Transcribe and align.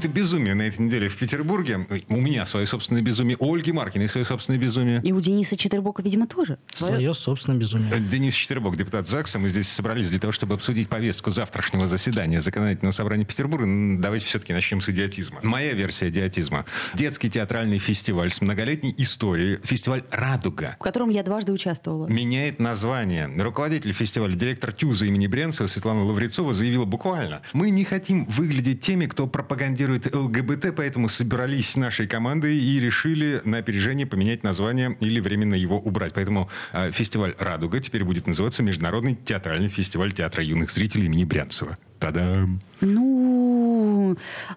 Какое-то 0.00 0.16
безумие 0.16 0.54
на 0.54 0.62
этой 0.62 0.80
неделе 0.80 1.10
в 1.10 1.16
Петербурге. 1.18 1.86
У 2.08 2.16
меня 2.16 2.46
свое 2.46 2.64
собственное 2.64 3.02
безумие, 3.02 3.36
у 3.38 3.54
Ольги 3.54 3.70
Маркиной 3.70 4.08
свое 4.08 4.24
собственное 4.24 4.58
безумие. 4.58 5.02
И 5.04 5.12
у 5.12 5.20
Дениса 5.20 5.58
Четербока, 5.58 6.02
видимо, 6.02 6.26
тоже. 6.26 6.56
Свое 6.68 7.12
собственное 7.12 7.58
безумие. 7.58 7.92
Денис 8.00 8.32
Четербок, 8.32 8.78
депутат 8.78 9.08
ЗАГСа. 9.08 9.38
Мы 9.38 9.50
здесь 9.50 9.68
собрались 9.68 10.08
для 10.08 10.18
того, 10.18 10.32
чтобы 10.32 10.54
обсудить 10.54 10.88
повестку 10.88 11.30
завтрашнего 11.30 11.86
заседания 11.86 12.40
Законодательного 12.40 12.92
собрания 12.92 13.26
Петербурга. 13.26 13.66
Давайте 13.98 14.24
все-таки 14.24 14.54
начнем 14.54 14.80
с 14.80 14.88
идиотизма. 14.88 15.40
Моя 15.42 15.74
версия 15.74 16.08
идиотизма. 16.08 16.64
Детский 16.94 17.28
театральный 17.28 17.76
фестиваль 17.76 18.30
с 18.30 18.40
многолетней 18.40 18.94
историей. 18.96 19.58
Фестиваль 19.62 20.02
«Радуга». 20.10 20.76
В 20.80 20.82
котором 20.82 21.10
я 21.10 21.22
дважды 21.22 21.52
участвовала. 21.52 22.06
меняет 22.06 22.58
название. 22.58 23.30
Руководитель 23.36 23.92
фестиваля, 23.92 24.34
директор 24.34 24.72
ТЮЗа 24.72 25.04
имени 25.04 25.26
Брянцева 25.26 25.66
Светлана 25.66 26.04
Лаврецова 26.04 26.54
заявила 26.54 26.86
буквально, 26.86 27.42
мы 27.52 27.68
не 27.68 27.84
хотим 27.84 28.24
выглядеть 28.24 28.80
теми, 28.80 29.04
кто 29.04 29.26
пропагандирует 29.26 29.89
ЛГБТ, 29.96 30.74
поэтому 30.76 31.08
собрались 31.08 31.76
нашей 31.76 32.06
командой 32.06 32.56
и 32.58 32.80
решили 32.80 33.40
на 33.44 33.58
опережение 33.58 34.06
поменять 34.06 34.42
название 34.42 34.96
или 35.00 35.20
временно 35.20 35.54
его 35.54 35.78
убрать. 35.78 36.12
Поэтому 36.14 36.48
э, 36.72 36.90
фестиваль 36.92 37.34
«Радуга» 37.38 37.80
теперь 37.80 38.04
будет 38.04 38.26
называться 38.26 38.62
Международный 38.62 39.16
театральный 39.24 39.68
фестиваль 39.68 40.12
театра 40.12 40.42
юных 40.44 40.70
зрителей 40.70 41.06
имени 41.06 41.24
Брянцева. 41.24 41.76
Та-дам! 41.98 42.60
Ну, 42.80 43.09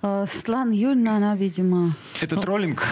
э, 0.01 0.25
Светлана 0.27 0.71
Юрьевна, 0.73 1.17
она, 1.17 1.35
видимо... 1.35 1.95
Это 2.21 2.37
троллинг? 2.37 2.85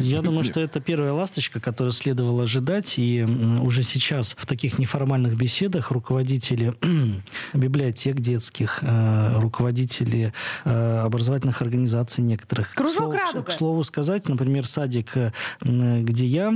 Я 0.00 0.22
думаю, 0.22 0.44
что 0.44 0.60
это 0.60 0.80
первая 0.80 1.12
ласточка, 1.12 1.60
которую 1.60 1.92
следовало 1.92 2.42
ожидать. 2.44 2.98
И 2.98 3.22
уже 3.22 3.82
сейчас 3.82 4.34
в 4.38 4.46
таких 4.46 4.78
неформальных 4.78 5.36
беседах 5.36 5.90
руководители 5.90 6.74
библиотек 7.54 8.16
детских, 8.20 8.78
э, 8.82 9.38
руководители 9.40 10.32
э, 10.64 10.98
образовательных 11.04 11.62
организаций 11.62 12.24
некоторых. 12.24 12.74
Кружок 12.74 12.94
К 12.94 12.96
слову- 12.98 13.12
«Радуга». 13.12 13.42
К 13.42 13.50
слову 13.52 13.84
сказать, 13.84 14.28
например, 14.28 14.66
садик, 14.66 15.16
э, 15.16 15.30
где 15.60 16.26
я 16.26 16.48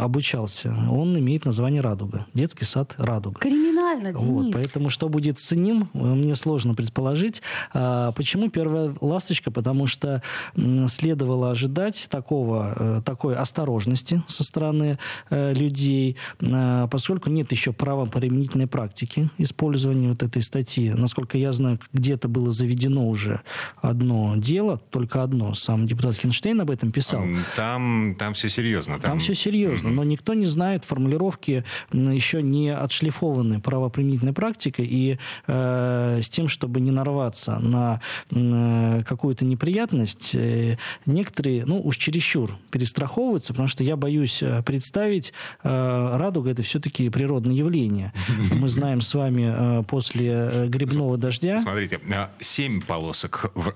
обучался, 0.00 0.74
он 0.90 1.18
имеет 1.18 1.44
название 1.44 1.80
«Радуга». 1.80 2.26
Детский 2.34 2.64
сад 2.64 2.94
«Радуга». 2.98 3.38
Криминально, 3.40 4.12
Вот, 4.12 4.42
Денис. 4.42 4.54
поэтому 4.54 4.90
что 4.90 5.08
будет 5.08 5.38
с 5.38 5.52
ним, 5.52 5.88
мне 5.92 6.34
сложно 6.34 6.74
предположить. 6.74 7.42
А, 7.72 8.12
Почему 8.12 8.50
первая 8.50 8.73
ласточка? 9.00 9.50
Потому 9.50 9.86
что 9.86 10.22
следовало 10.88 11.50
ожидать 11.50 12.08
такого, 12.10 12.74
э, 12.76 13.02
такой 13.04 13.36
осторожности 13.36 14.22
со 14.26 14.44
стороны 14.44 14.98
э, 15.30 15.54
людей, 15.54 16.16
э, 16.40 16.88
поскольку 16.90 17.30
нет 17.30 17.52
еще 17.52 17.72
правоприменительной 17.72 18.66
практики 18.66 19.30
использования 19.38 20.10
вот 20.10 20.22
этой 20.22 20.42
статьи. 20.42 20.90
Насколько 20.90 21.38
я 21.38 21.52
знаю, 21.52 21.78
где-то 21.92 22.28
было 22.28 22.50
заведено 22.50 23.08
уже 23.08 23.40
одно 23.80 24.34
дело, 24.36 24.78
только 24.90 25.22
одно. 25.22 25.54
Сам 25.54 25.86
депутат 25.86 26.16
Хинштейн 26.16 26.60
об 26.60 26.70
этом 26.70 26.92
писал. 26.92 27.22
Там, 27.56 28.16
там 28.18 28.34
все 28.34 28.48
серьезно. 28.48 28.98
Там 28.98 29.18
все 29.18 29.34
серьезно, 29.34 29.90
но 29.90 30.04
никто 30.04 30.34
не 30.34 30.46
знает 30.46 30.84
формулировки, 30.84 31.64
еще 31.92 32.42
не 32.42 32.74
отшлифованы 32.74 33.60
правоприменительной 33.60 34.32
практикой, 34.32 34.86
и 34.86 35.18
э, 35.46 36.18
с 36.20 36.28
тем, 36.28 36.48
чтобы 36.48 36.80
не 36.80 36.90
нарваться 36.90 37.58
на 37.58 38.00
э, 38.64 39.02
какую-то 39.04 39.44
неприятность, 39.44 40.34
э, 40.34 40.76
некоторые, 41.06 41.64
ну 41.64 41.80
уж 41.80 41.96
чересчур 41.96 42.56
перестраховываются, 42.70 43.52
потому 43.52 43.68
что 43.68 43.84
я 43.84 43.96
боюсь 43.96 44.42
э, 44.42 44.62
представить, 44.64 45.32
э, 45.62 46.16
радуга 46.16 46.50
это 46.50 46.62
все-таки 46.62 47.08
природное 47.10 47.54
явление. 47.54 48.12
Мы 48.52 48.68
знаем 48.68 49.00
с 49.00 49.14
вами 49.14 49.80
э, 49.80 49.82
после 49.84 50.66
грибного 50.68 51.16
дождя... 51.16 51.58
Смотрите, 51.58 52.00
семь 52.40 52.80
полосок, 52.80 53.50
в- 53.54 53.74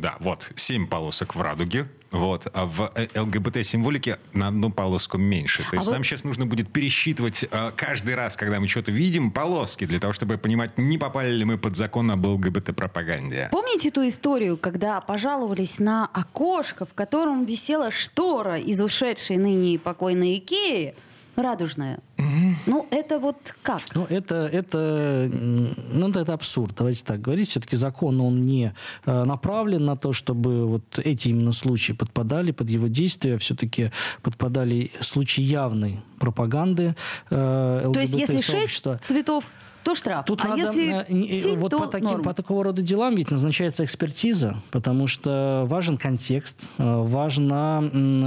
да, 0.00 0.16
вот, 0.20 0.50
семь 0.56 0.86
полосок 0.86 1.34
в 1.34 1.40
радуге, 1.42 1.86
вот, 2.10 2.46
а 2.54 2.66
в 2.66 2.90
э, 2.94 3.06
ЛГБТ-символике 3.20 4.18
на 4.32 4.48
одну 4.48 4.70
полоску 4.70 5.18
меньше. 5.18 5.64
То 5.70 5.76
есть 5.76 5.88
вы- 5.88 5.94
нам 5.94 6.04
сейчас 6.04 6.24
нужно 6.24 6.46
будет 6.46 6.72
пересчитывать 6.72 7.44
а, 7.50 7.72
каждый 7.72 8.14
раз, 8.14 8.36
когда 8.36 8.60
мы 8.60 8.68
что-то 8.68 8.92
видим, 8.92 9.30
полоски, 9.30 9.84
для 9.84 9.98
того, 9.98 10.12
чтобы 10.12 10.38
понимать, 10.38 10.78
не 10.78 10.98
попали 10.98 11.30
ли 11.30 11.44
мы 11.44 11.58
под 11.58 11.76
закон 11.76 12.10
об 12.10 12.24
ЛГБТ-пропаганде. 12.24 13.48
Помните 13.50 13.90
ту 13.90 14.06
историю, 14.06 14.56
когда 14.56 15.00
пожаловались 15.00 15.78
на 15.78 16.06
окошко, 16.06 16.86
в 16.86 16.94
котором 16.94 17.44
висела 17.44 17.90
штора 17.90 18.56
из 18.58 18.80
ушедшей 18.80 19.36
ныне 19.36 19.78
покойной 19.78 20.36
Икеи, 20.36 20.94
радужная? 21.36 21.98
Ну, 22.66 22.86
это 22.90 23.18
вот 23.18 23.54
как? 23.62 23.82
Ну, 23.94 24.04
это, 24.08 24.48
это, 24.52 25.30
ну, 25.32 26.08
это 26.08 26.32
абсурд, 26.32 26.74
давайте 26.76 27.04
так 27.04 27.20
говорить. 27.20 27.48
Все-таки 27.48 27.76
закон, 27.76 28.20
он 28.20 28.40
не 28.40 28.74
э, 29.04 29.24
направлен 29.24 29.84
на 29.84 29.96
то, 29.96 30.12
чтобы 30.12 30.66
вот 30.66 30.98
эти 30.98 31.28
именно 31.28 31.52
случаи 31.52 31.92
подпадали 31.92 32.50
под 32.50 32.70
его 32.70 32.88
действия. 32.88 33.38
Все-таки 33.38 33.92
подпадали 34.22 34.90
случаи 35.00 35.42
явной 35.42 36.00
пропаганды 36.18 36.94
э, 37.30 37.90
То 37.92 38.00
есть, 38.00 38.14
если 38.14 38.40
шесть 38.40 38.84
цветов, 39.02 39.44
то 39.86 39.94
штраф. 39.94 40.24
Тут 40.26 40.40
а 40.44 40.48
надо, 40.48 40.60
если 40.62 41.04
э, 41.08 41.12
не- 41.12 41.32
семь, 41.32 41.60
вот 41.60 41.70
то 41.70 41.78
по, 41.78 41.86
таким, 41.86 42.08
норм. 42.10 42.22
по 42.24 42.34
такого 42.34 42.64
рода 42.64 42.82
делам 42.82 43.14
ведь 43.14 43.30
назначается 43.30 43.84
экспертиза, 43.84 44.60
потому 44.72 45.06
что 45.06 45.64
важен 45.68 45.96
контекст, 45.96 46.58
э, 46.78 47.02
важна, 47.04 47.80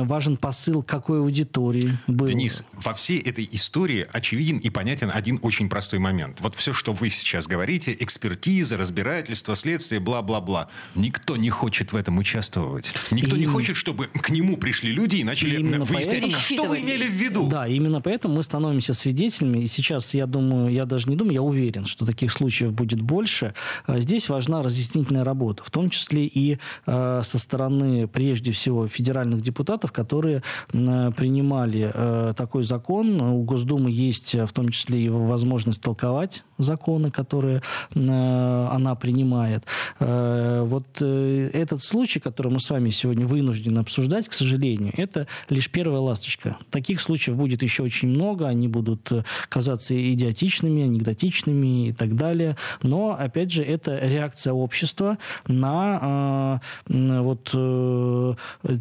важен 0.06 0.38
посыл 0.38 0.84
какой 0.84 1.20
аудитории 1.20 1.98
был. 2.08 2.28
Денис, 2.28 2.64
во 2.74 2.94
всей 2.94 3.20
этой 3.20 3.48
истории 3.52 4.08
очевиден 4.10 4.58
и 4.60 4.70
понятен 4.70 5.12
один 5.14 5.38
очень 5.42 5.68
простой 5.70 6.00
момент. 6.00 6.38
Вот 6.40 6.56
все, 6.56 6.72
что 6.72 6.94
вы 6.94 7.10
сейчас 7.10 7.46
говорите, 7.46 7.94
экспертиза, 8.00 8.78
разбирательство, 8.78 9.54
следствие, 9.56 10.00
бла-бла-бла. 10.00 10.70
Никто 10.96 11.36
не 11.36 11.50
хочет 11.50 11.92
в 11.92 11.96
этом 11.98 12.18
участвовать. 12.20 12.94
Никто 13.12 13.36
не 13.36 13.44
Именно. 13.44 13.54
хочет, 13.54 13.76
чтобы 13.76 14.06
к 14.06 14.30
нему 14.30 14.56
пришли 14.56 14.94
люди 14.94 15.18
и 15.18 15.24
начали 15.26 15.58
Именно 15.58 15.84
выяснять, 15.84 16.22
поэтому- 16.22 16.42
что 16.42 16.64
вы 16.64 16.80
имели 16.80 17.04
в 17.06 17.12
виду. 17.14 17.48
Да, 17.50 17.68
именно 17.68 18.00
поэтому 18.00 18.36
мы 18.36 18.44
становимся 18.44 18.94
свидетелями. 18.94 19.60
И 19.60 19.68
сейчас, 19.68 20.14
я 20.14 20.26
думаю, 20.26 20.72
я 20.72 20.86
даже 20.86 21.10
не 21.10 21.18
думаю, 21.18 21.34
я 21.34 21.42
уверен, 21.50 21.86
что 21.86 22.06
таких 22.06 22.32
случаев 22.32 22.74
будет 22.74 23.02
больше. 23.02 23.54
А 23.86 24.00
Здесь 24.00 24.30
важна 24.30 24.62
разъяснительная 24.62 25.24
работа, 25.24 25.64
в 25.64 25.72
том 25.72 25.90
числе 25.90 26.26
и 26.26 26.58
э, 26.86 27.22
со 27.24 27.38
стороны, 27.38 28.08
прежде 28.08 28.52
всего, 28.52 28.88
федеральных 28.88 29.42
депутатов, 29.42 29.92
которые 29.92 30.42
м, 30.74 31.14
принимали 31.14 31.92
э, 31.94 32.34
такой 32.36 32.64
закон. 32.64 33.22
У 33.22 33.44
Госдумы 33.44 33.92
есть 33.92 34.36
э, 34.36 34.46
в 34.46 34.54
том 34.54 34.70
числе 34.70 35.02
и 35.02 35.10
возможность 35.10 35.82
толковать 35.82 36.44
законы, 36.60 37.10
которые 37.10 37.62
э, 37.96 38.68
она 38.72 38.96
принимает. 38.96 39.64
Э, 40.00 40.64
Вот 40.64 40.86
э, 41.02 41.50
этот 41.54 41.82
случай, 41.82 42.20
который 42.20 42.52
мы 42.52 42.60
с 42.60 42.70
вами 42.70 42.92
сегодня 42.92 43.26
вынуждены 43.26 43.80
обсуждать, 43.80 44.30
к 44.30 44.34
сожалению, 44.34 44.94
это 44.96 45.26
лишь 45.50 45.70
первая 45.72 46.02
ласточка. 46.02 46.58
Таких 46.70 47.02
случаев 47.02 47.38
будет 47.38 47.64
еще 47.64 47.84
очень 47.84 48.10
много, 48.10 48.48
они 48.48 48.68
будут 48.68 49.12
казаться 49.48 49.96
идиотичными, 50.14 50.84
анекдотичными 50.84 51.88
и 51.88 51.94
так 51.94 52.16
далее. 52.16 52.56
Но, 52.84 53.18
опять 53.20 53.52
же, 53.52 53.64
это 53.64 53.98
реакция 53.98 54.54
общества 54.54 55.18
на 55.48 56.62
вот 56.88 57.56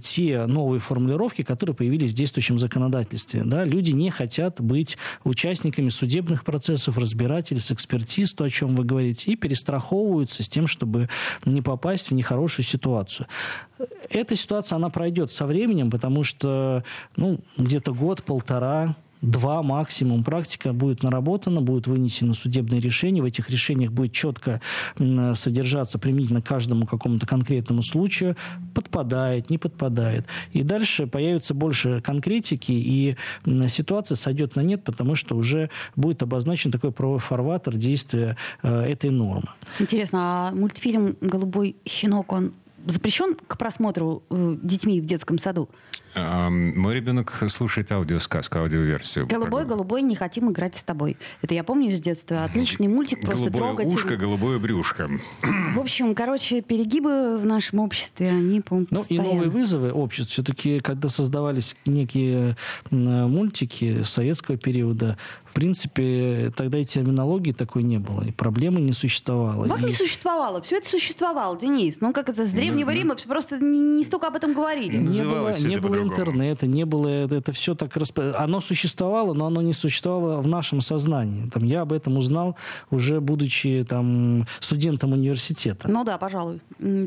те 0.02 0.46
новые 0.46 0.80
формулировки, 0.80 1.42
которые 1.42 1.76
появились 1.76 2.12
в 2.12 2.14
действующем 2.14 2.58
законодательстве. 2.58 3.42
Да? 3.44 3.64
Люди 3.64 3.92
не 3.92 4.10
хотят 4.10 4.60
быть 4.60 4.98
участниками 5.24 5.88
судебных 5.88 6.44
процессов, 6.44 6.98
разбирательств, 6.98 7.67
экспертиз, 7.70 8.34
то, 8.34 8.44
о 8.44 8.50
чем 8.50 8.74
вы 8.76 8.84
говорите, 8.84 9.32
и 9.32 9.36
перестраховываются 9.36 10.42
с 10.42 10.48
тем, 10.48 10.66
чтобы 10.66 11.08
не 11.44 11.62
попасть 11.62 12.10
в 12.10 12.14
нехорошую 12.14 12.64
ситуацию. 12.64 13.26
Эта 14.10 14.36
ситуация, 14.36 14.76
она 14.76 14.88
пройдет 14.88 15.32
со 15.32 15.46
временем, 15.46 15.90
потому 15.90 16.22
что 16.22 16.84
ну, 17.16 17.40
где-то 17.56 17.92
год-полтора 17.92 18.96
два 19.20 19.62
максимум. 19.62 20.24
Практика 20.24 20.72
будет 20.72 21.02
наработана, 21.02 21.60
будет 21.60 21.86
вынесено 21.86 22.34
судебное 22.34 22.80
решение. 22.80 23.22
В 23.22 23.26
этих 23.26 23.50
решениях 23.50 23.92
будет 23.92 24.12
четко 24.12 24.60
содержаться 25.34 25.98
применительно 25.98 26.42
каждому 26.42 26.86
какому-то 26.86 27.26
конкретному 27.26 27.82
случаю. 27.82 28.36
Подпадает, 28.74 29.50
не 29.50 29.58
подпадает. 29.58 30.26
И 30.52 30.62
дальше 30.62 31.06
появится 31.06 31.54
больше 31.54 32.00
конкретики, 32.00 32.72
и 32.72 33.16
ситуация 33.68 34.16
сойдет 34.16 34.56
на 34.56 34.60
нет, 34.60 34.84
потому 34.84 35.14
что 35.14 35.36
уже 35.36 35.70
будет 35.96 36.22
обозначен 36.22 36.70
такой 36.70 36.92
правовой 36.92 37.20
фарватер 37.20 37.76
действия 37.76 38.36
э, 38.62 38.82
этой 38.82 39.10
нормы. 39.10 39.48
Интересно, 39.78 40.18
а 40.20 40.52
мультфильм 40.52 41.16
«Голубой 41.20 41.76
щенок», 41.84 42.32
он 42.32 42.52
запрещен 42.86 43.34
к 43.34 43.58
просмотру 43.58 44.22
э, 44.30 44.56
детьми 44.62 45.00
в 45.00 45.06
детском 45.06 45.38
саду? 45.38 45.68
Мой 46.14 46.94
ребенок 46.94 47.44
слушает 47.48 47.92
аудиосказку, 47.92 48.58
аудиоверсию. 48.58 49.26
Голубой, 49.28 49.64
голубой, 49.64 50.02
не 50.02 50.16
хотим 50.16 50.50
играть 50.50 50.74
с 50.76 50.82
тобой. 50.82 51.16
Это 51.42 51.54
я 51.54 51.62
помню 51.62 51.94
с 51.94 52.00
детства. 52.00 52.44
Отличный 52.44 52.88
мультик, 52.88 53.20
просто 53.20 53.50
голубое 53.50 53.74
трогательный. 53.76 53.94
ушко, 53.94 54.16
голубое 54.16 54.58
брюшко. 54.58 55.08
В 55.74 55.78
общем, 55.78 56.14
короче, 56.14 56.60
перегибы 56.62 57.38
в 57.38 57.46
нашем 57.46 57.80
обществе, 57.80 58.30
они, 58.30 58.60
по-моему, 58.60 58.88
Ну 58.90 59.04
и 59.08 59.18
новые 59.18 59.50
вызовы 59.50 59.92
общества. 59.92 60.32
Все-таки, 60.32 60.80
когда 60.80 61.08
создавались 61.08 61.76
некие 61.84 62.56
мультики 62.90 64.02
советского 64.02 64.56
периода, 64.56 65.18
принципе, 65.58 66.52
тогда 66.54 66.78
и 66.78 66.84
терминологии 66.84 67.50
такой 67.50 67.82
не 67.82 67.98
было, 67.98 68.22
и 68.22 68.30
проблемы 68.30 68.80
не 68.80 68.92
существовало. 68.92 69.66
Как 69.66 69.80
и... 69.80 69.86
не 69.86 69.92
существовало? 69.92 70.62
Все 70.62 70.76
это 70.76 70.88
существовало, 70.88 71.58
Денис. 71.58 72.00
Ну, 72.00 72.12
как 72.12 72.28
это 72.28 72.44
с 72.44 72.52
Древнего 72.52 72.90
Рима 72.90 73.16
просто 73.26 73.58
не, 73.58 73.80
не 73.80 74.04
столько 74.04 74.28
об 74.28 74.36
этом 74.36 74.54
говорили. 74.54 74.96
Не 74.96 75.22
было, 75.22 75.52
не 75.58 75.74
это 75.74 75.82
было 75.82 76.00
интернета, 76.00 76.68
не 76.68 76.84
было 76.84 77.08
это, 77.08 77.34
это 77.34 77.50
все 77.50 77.74
так 77.74 77.96
расп... 77.96 78.20
Оно 78.38 78.60
существовало, 78.60 79.34
но 79.34 79.46
оно 79.46 79.60
не 79.60 79.72
существовало 79.72 80.40
в 80.40 80.46
нашем 80.46 80.80
сознании. 80.80 81.50
Там, 81.50 81.64
я 81.64 81.80
об 81.80 81.92
этом 81.92 82.16
узнал 82.16 82.56
уже 82.90 83.20
будучи 83.20 83.84
там 83.88 84.46
студентом 84.60 85.12
университета. 85.12 85.88
Ну 85.88 86.04
да, 86.04 86.18
пожалуй. 86.18 86.60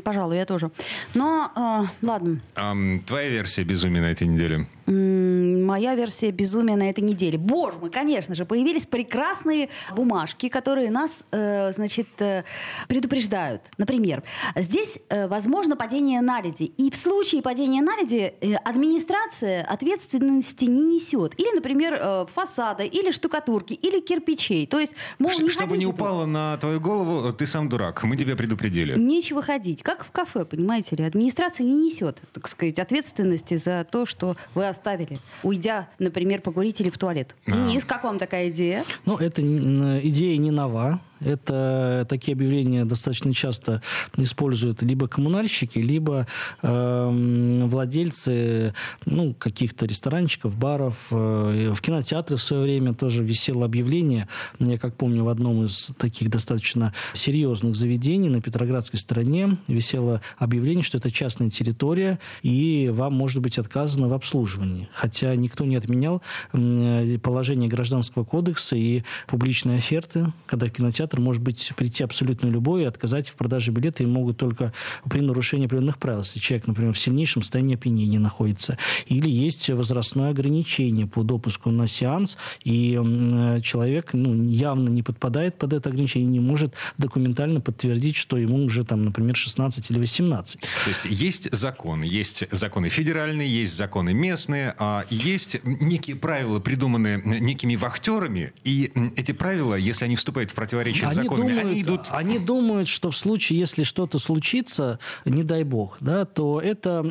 Пожалуй, 0.04 0.36
я 0.36 0.44
тоже. 0.44 0.70
Но, 1.14 1.50
э, 1.56 2.06
ладно. 2.06 2.40
Ам, 2.56 3.00
твоя 3.06 3.30
версия 3.30 3.64
безумия 3.64 4.02
на 4.02 4.10
этой 4.10 4.26
неделе? 4.26 4.66
Моя 4.86 5.94
версия 5.94 6.30
безумия 6.30 6.76
на 6.76 6.90
этой 6.90 7.00
неделе. 7.00 7.38
Боже 7.38 7.78
мой, 7.78 7.90
конечно 7.90 8.34
же, 8.34 8.44
появились 8.44 8.86
прекрасные 8.86 9.68
бумажки, 9.94 10.48
которые 10.48 10.90
нас, 10.90 11.24
э, 11.30 11.72
значит, 11.72 12.08
э, 12.20 12.44
предупреждают. 12.88 13.62
Например, 13.78 14.22
здесь 14.56 14.98
э, 15.08 15.28
возможно 15.28 15.76
падение 15.76 16.20
наледи. 16.20 16.64
И 16.64 16.90
в 16.90 16.96
случае 16.96 17.42
падения 17.42 17.82
наледи 17.82 18.34
э, 18.40 18.54
администрация 18.54 19.64
ответственности 19.64 20.64
не 20.64 20.96
несет. 20.96 21.38
Или, 21.38 21.54
например, 21.54 21.98
э, 22.00 22.26
фасада, 22.28 22.82
или 22.84 23.10
штукатурки, 23.10 23.74
или 23.74 24.00
кирпичей. 24.00 24.66
То 24.66 24.80
есть, 24.80 24.94
мол, 25.18 25.30
Ш- 25.30 25.42
не 25.42 25.48
Чтобы 25.48 25.78
не 25.78 25.86
упало 25.86 26.26
на 26.26 26.56
твою 26.58 26.80
голову, 26.80 27.32
ты 27.32 27.46
сам 27.46 27.68
дурак. 27.68 28.02
Мы 28.04 28.16
тебя 28.16 28.36
предупредили. 28.36 28.98
Нечего 28.98 29.42
ходить. 29.42 29.82
Как 29.82 30.04
в 30.04 30.10
кафе, 30.10 30.44
понимаете 30.44 30.96
ли. 30.96 31.04
Администрация 31.04 31.64
не 31.64 31.76
несет, 31.76 32.22
так 32.32 32.48
сказать, 32.48 32.78
ответственности 32.78 33.56
за 33.56 33.86
то, 33.90 34.06
что 34.06 34.36
вы 34.54 34.66
оставили, 34.72 35.20
уйдя, 35.42 35.88
например, 35.98 36.40
покурить 36.40 36.80
или 36.80 36.90
в 36.90 36.98
туалет. 36.98 37.36
Денис, 37.46 37.84
как 37.84 38.02
вам 38.04 38.18
такая 38.18 38.50
идея? 38.50 38.84
Ну, 39.06 39.16
это 39.16 39.40
идея 39.42 40.36
не 40.38 40.50
нова. 40.50 41.00
Это 41.24 42.06
такие 42.08 42.34
объявления 42.34 42.84
достаточно 42.84 43.32
часто 43.32 43.82
используют 44.16 44.82
либо 44.82 45.08
коммунальщики, 45.08 45.78
либо 45.78 46.26
эм, 46.62 47.68
владельцы 47.68 48.74
ну, 49.06 49.34
каких-то 49.34 49.86
ресторанчиков, 49.86 50.56
баров. 50.56 50.96
Э, 51.10 51.72
В 51.74 51.80
кинотеатре 51.80 52.36
в 52.36 52.42
свое 52.42 52.62
время 52.62 52.94
тоже 52.94 53.22
висело 53.24 53.64
объявление. 53.64 54.28
Я 54.58 54.78
как 54.78 54.96
помню, 54.96 55.24
в 55.24 55.28
одном 55.28 55.64
из 55.64 55.90
таких 55.98 56.30
достаточно 56.30 56.92
серьезных 57.12 57.76
заведений 57.76 58.28
на 58.28 58.40
Петроградской 58.40 58.98
стороне 58.98 59.58
висело 59.68 60.20
объявление, 60.38 60.82
что 60.82 60.98
это 60.98 61.10
частная 61.10 61.50
территория, 61.50 62.18
и 62.42 62.90
вам 62.92 63.14
может 63.14 63.42
быть 63.42 63.58
отказано 63.58 64.08
в 64.08 64.14
обслуживании. 64.14 64.88
Хотя 64.92 65.34
никто 65.36 65.64
не 65.64 65.76
отменял 65.76 66.22
м, 66.52 67.20
положение 67.20 67.68
Гражданского 67.68 68.24
кодекса 68.24 68.76
и 68.76 69.02
публичные 69.26 69.78
оферты, 69.78 70.32
когда 70.46 70.66
в 70.66 70.70
кинотеатр 70.70 71.11
может 71.20 71.42
быть 71.42 71.72
прийти 71.76 72.04
абсолютно 72.04 72.48
любой 72.48 72.82
и 72.82 72.84
отказать 72.84 73.28
в 73.28 73.34
продаже 73.34 73.70
билета, 73.70 74.02
и 74.02 74.06
могут 74.06 74.36
только 74.36 74.72
при 75.08 75.20
нарушении 75.20 75.66
определенных 75.66 75.98
правил. 75.98 76.20
Если 76.20 76.38
человек, 76.38 76.66
например, 76.66 76.92
в 76.92 76.98
сильнейшем 76.98 77.42
состоянии 77.42 77.74
опьянения 77.74 78.18
находится. 78.18 78.78
Или 79.06 79.30
есть 79.30 79.68
возрастное 79.70 80.30
ограничение 80.30 81.06
по 81.06 81.22
допуску 81.22 81.70
на 81.70 81.86
сеанс, 81.86 82.38
и 82.64 82.94
м, 82.94 83.60
человек 83.62 84.10
ну, 84.12 84.34
явно 84.44 84.88
не 84.88 85.02
подпадает 85.02 85.58
под 85.58 85.72
это 85.72 85.90
ограничение, 85.90 86.28
не 86.28 86.40
может 86.40 86.74
документально 86.98 87.60
подтвердить, 87.60 88.16
что 88.16 88.36
ему 88.36 88.64
уже, 88.64 88.84
там, 88.84 89.02
например, 89.02 89.36
16 89.36 89.90
или 89.90 89.98
18. 89.98 90.60
То 90.60 90.66
есть 90.88 91.04
есть 91.04 91.52
законы, 91.52 92.04
есть 92.04 92.44
законы 92.50 92.88
федеральные, 92.88 93.48
есть 93.48 93.76
законы 93.76 94.12
местные, 94.12 94.74
а 94.78 95.04
есть 95.10 95.58
некие 95.64 96.16
правила, 96.16 96.60
придуманные 96.60 97.20
некими 97.24 97.76
вахтерами, 97.76 98.52
и 98.64 98.92
эти 99.16 99.32
правила, 99.32 99.74
если 99.74 100.04
они 100.04 100.16
вступают 100.16 100.50
в 100.50 100.54
противоречие 100.54 101.01
с 101.10 101.14
законами, 101.14 101.48
думают, 101.48 101.66
они 101.66 101.82
идут... 101.82 102.00
они 102.10 102.38
думают, 102.38 102.88
что 102.88 103.10
в 103.10 103.16
случае, 103.16 103.58
если 103.58 103.82
что-то 103.82 104.18
случится, 104.18 104.98
не 105.24 105.42
дай 105.42 105.64
бог, 105.64 105.96
да, 106.00 106.24
то 106.24 106.60
это 106.60 107.02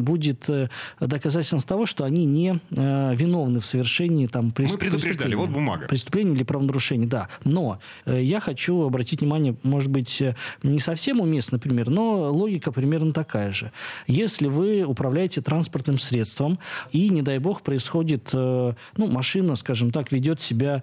будет 0.00 0.48
э, 0.48 0.68
доказательством 1.00 1.60
того, 1.60 1.86
что 1.86 2.04
они 2.04 2.24
не 2.24 2.60
э, 2.70 3.14
виновны 3.14 3.60
в 3.60 3.66
совершении 3.66 4.26
там, 4.26 4.50
прес- 4.50 4.72
Мы 4.72 4.78
предупреждали, 4.78 5.12
преступления. 5.12 5.36
вот 5.36 5.50
бумага. 5.50 5.86
Преступления 5.86 6.34
или 6.34 6.42
правонарушения, 6.42 7.08
да. 7.08 7.28
Но 7.44 7.78
э, 8.04 8.22
я 8.22 8.40
хочу 8.40 8.82
обратить 8.82 9.20
внимание, 9.20 9.56
может 9.62 9.90
быть, 9.90 10.22
не 10.62 10.80
совсем 10.80 11.20
уместно, 11.20 11.56
например, 11.56 11.90
но 11.90 12.32
логика 12.32 12.72
примерно 12.72 13.12
такая 13.12 13.52
же. 13.52 13.72
Если 14.06 14.48
вы 14.48 14.82
управляете 14.84 15.40
транспортным 15.40 15.98
средством, 15.98 16.58
и, 16.92 17.08
не 17.08 17.22
дай 17.22 17.38
бог, 17.38 17.62
происходит, 17.62 18.30
ну, 18.32 18.74
машина, 18.96 19.56
скажем 19.56 19.90
так, 19.90 20.12
ведет 20.12 20.40
себя, 20.40 20.82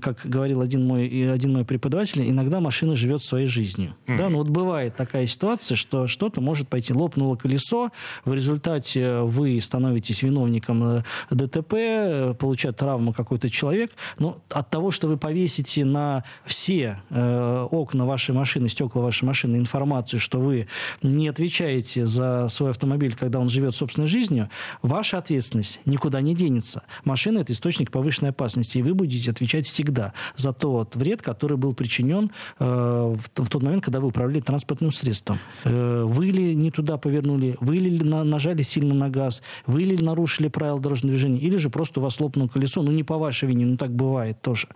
как 0.00 0.20
говорил 0.24 0.60
один 0.60 0.86
мой, 0.86 1.32
один 1.32 1.52
мой 1.52 1.64
преподаватель, 1.64 1.91
иногда 2.00 2.60
машина 2.60 2.94
живет 2.94 3.22
своей 3.22 3.46
жизнью. 3.46 3.94
Да, 4.06 4.28
ну 4.28 4.38
вот 4.38 4.48
бывает 4.48 4.96
такая 4.96 5.26
ситуация, 5.26 5.76
что 5.76 6.06
что-то 6.06 6.40
может 6.40 6.68
пойти, 6.68 6.92
лопнуло 6.92 7.36
колесо, 7.36 7.90
в 8.24 8.32
результате 8.32 9.20
вы 9.20 9.60
становитесь 9.60 10.22
виновником 10.22 10.84
э, 10.84 11.02
ДТП, 11.30 11.74
э, 11.74 12.34
получает 12.38 12.76
травму 12.76 13.12
какой-то 13.12 13.50
человек, 13.50 13.92
но 14.18 14.38
от 14.50 14.70
того, 14.70 14.90
что 14.90 15.08
вы 15.08 15.16
повесите 15.16 15.84
на 15.84 16.24
все 16.44 17.00
э, 17.10 17.66
окна 17.70 18.06
вашей 18.06 18.34
машины, 18.34 18.68
стекла 18.68 19.02
вашей 19.02 19.24
машины 19.24 19.56
информацию, 19.56 20.20
что 20.20 20.38
вы 20.38 20.68
не 21.02 21.28
отвечаете 21.28 22.06
за 22.06 22.48
свой 22.48 22.70
автомобиль, 22.70 23.14
когда 23.14 23.38
он 23.38 23.48
живет 23.48 23.74
собственной 23.74 24.06
жизнью, 24.06 24.48
ваша 24.82 25.18
ответственность 25.18 25.80
никуда 25.84 26.20
не 26.20 26.34
денется. 26.34 26.82
Машина– 27.04 27.38
это 27.40 27.52
источник 27.52 27.90
повышенной 27.90 28.30
опасности, 28.30 28.78
и 28.78 28.82
вы 28.82 28.94
будете 28.94 29.30
отвечать 29.30 29.66
всегда 29.66 30.12
за 30.36 30.52
тот 30.52 30.96
вред, 30.96 31.22
который 31.22 31.56
был 31.56 31.71
причинен 31.74 32.30
э, 32.58 32.64
в, 32.64 33.42
в 33.44 33.48
тот 33.48 33.62
момент, 33.62 33.84
когда 33.84 34.00
вы 34.00 34.08
управляли 34.08 34.40
транспортным 34.40 34.92
средством. 34.92 35.38
Э, 35.64 36.04
вы 36.06 36.26
ли 36.26 36.54
не 36.54 36.70
туда 36.70 36.96
повернули, 36.96 37.56
вы 37.60 37.76
ли 37.76 37.98
на- 38.00 38.24
нажали 38.24 38.62
сильно 38.62 38.94
на 38.94 39.08
газ, 39.08 39.42
вы 39.66 39.82
ли 39.82 39.96
нарушили 39.96 40.48
правила 40.48 40.80
дорожного 40.80 41.12
движения, 41.12 41.38
или 41.38 41.56
же 41.56 41.70
просто 41.70 42.00
у 42.00 42.02
вас 42.02 42.20
лопнуло 42.20 42.48
колесо, 42.48 42.82
ну 42.82 42.92
не 42.92 43.02
по 43.04 43.18
вашей 43.18 43.48
вине, 43.48 43.66
ну 43.66 43.76
так 43.76 43.90
бывает 43.94 44.40
тоже. 44.42 44.68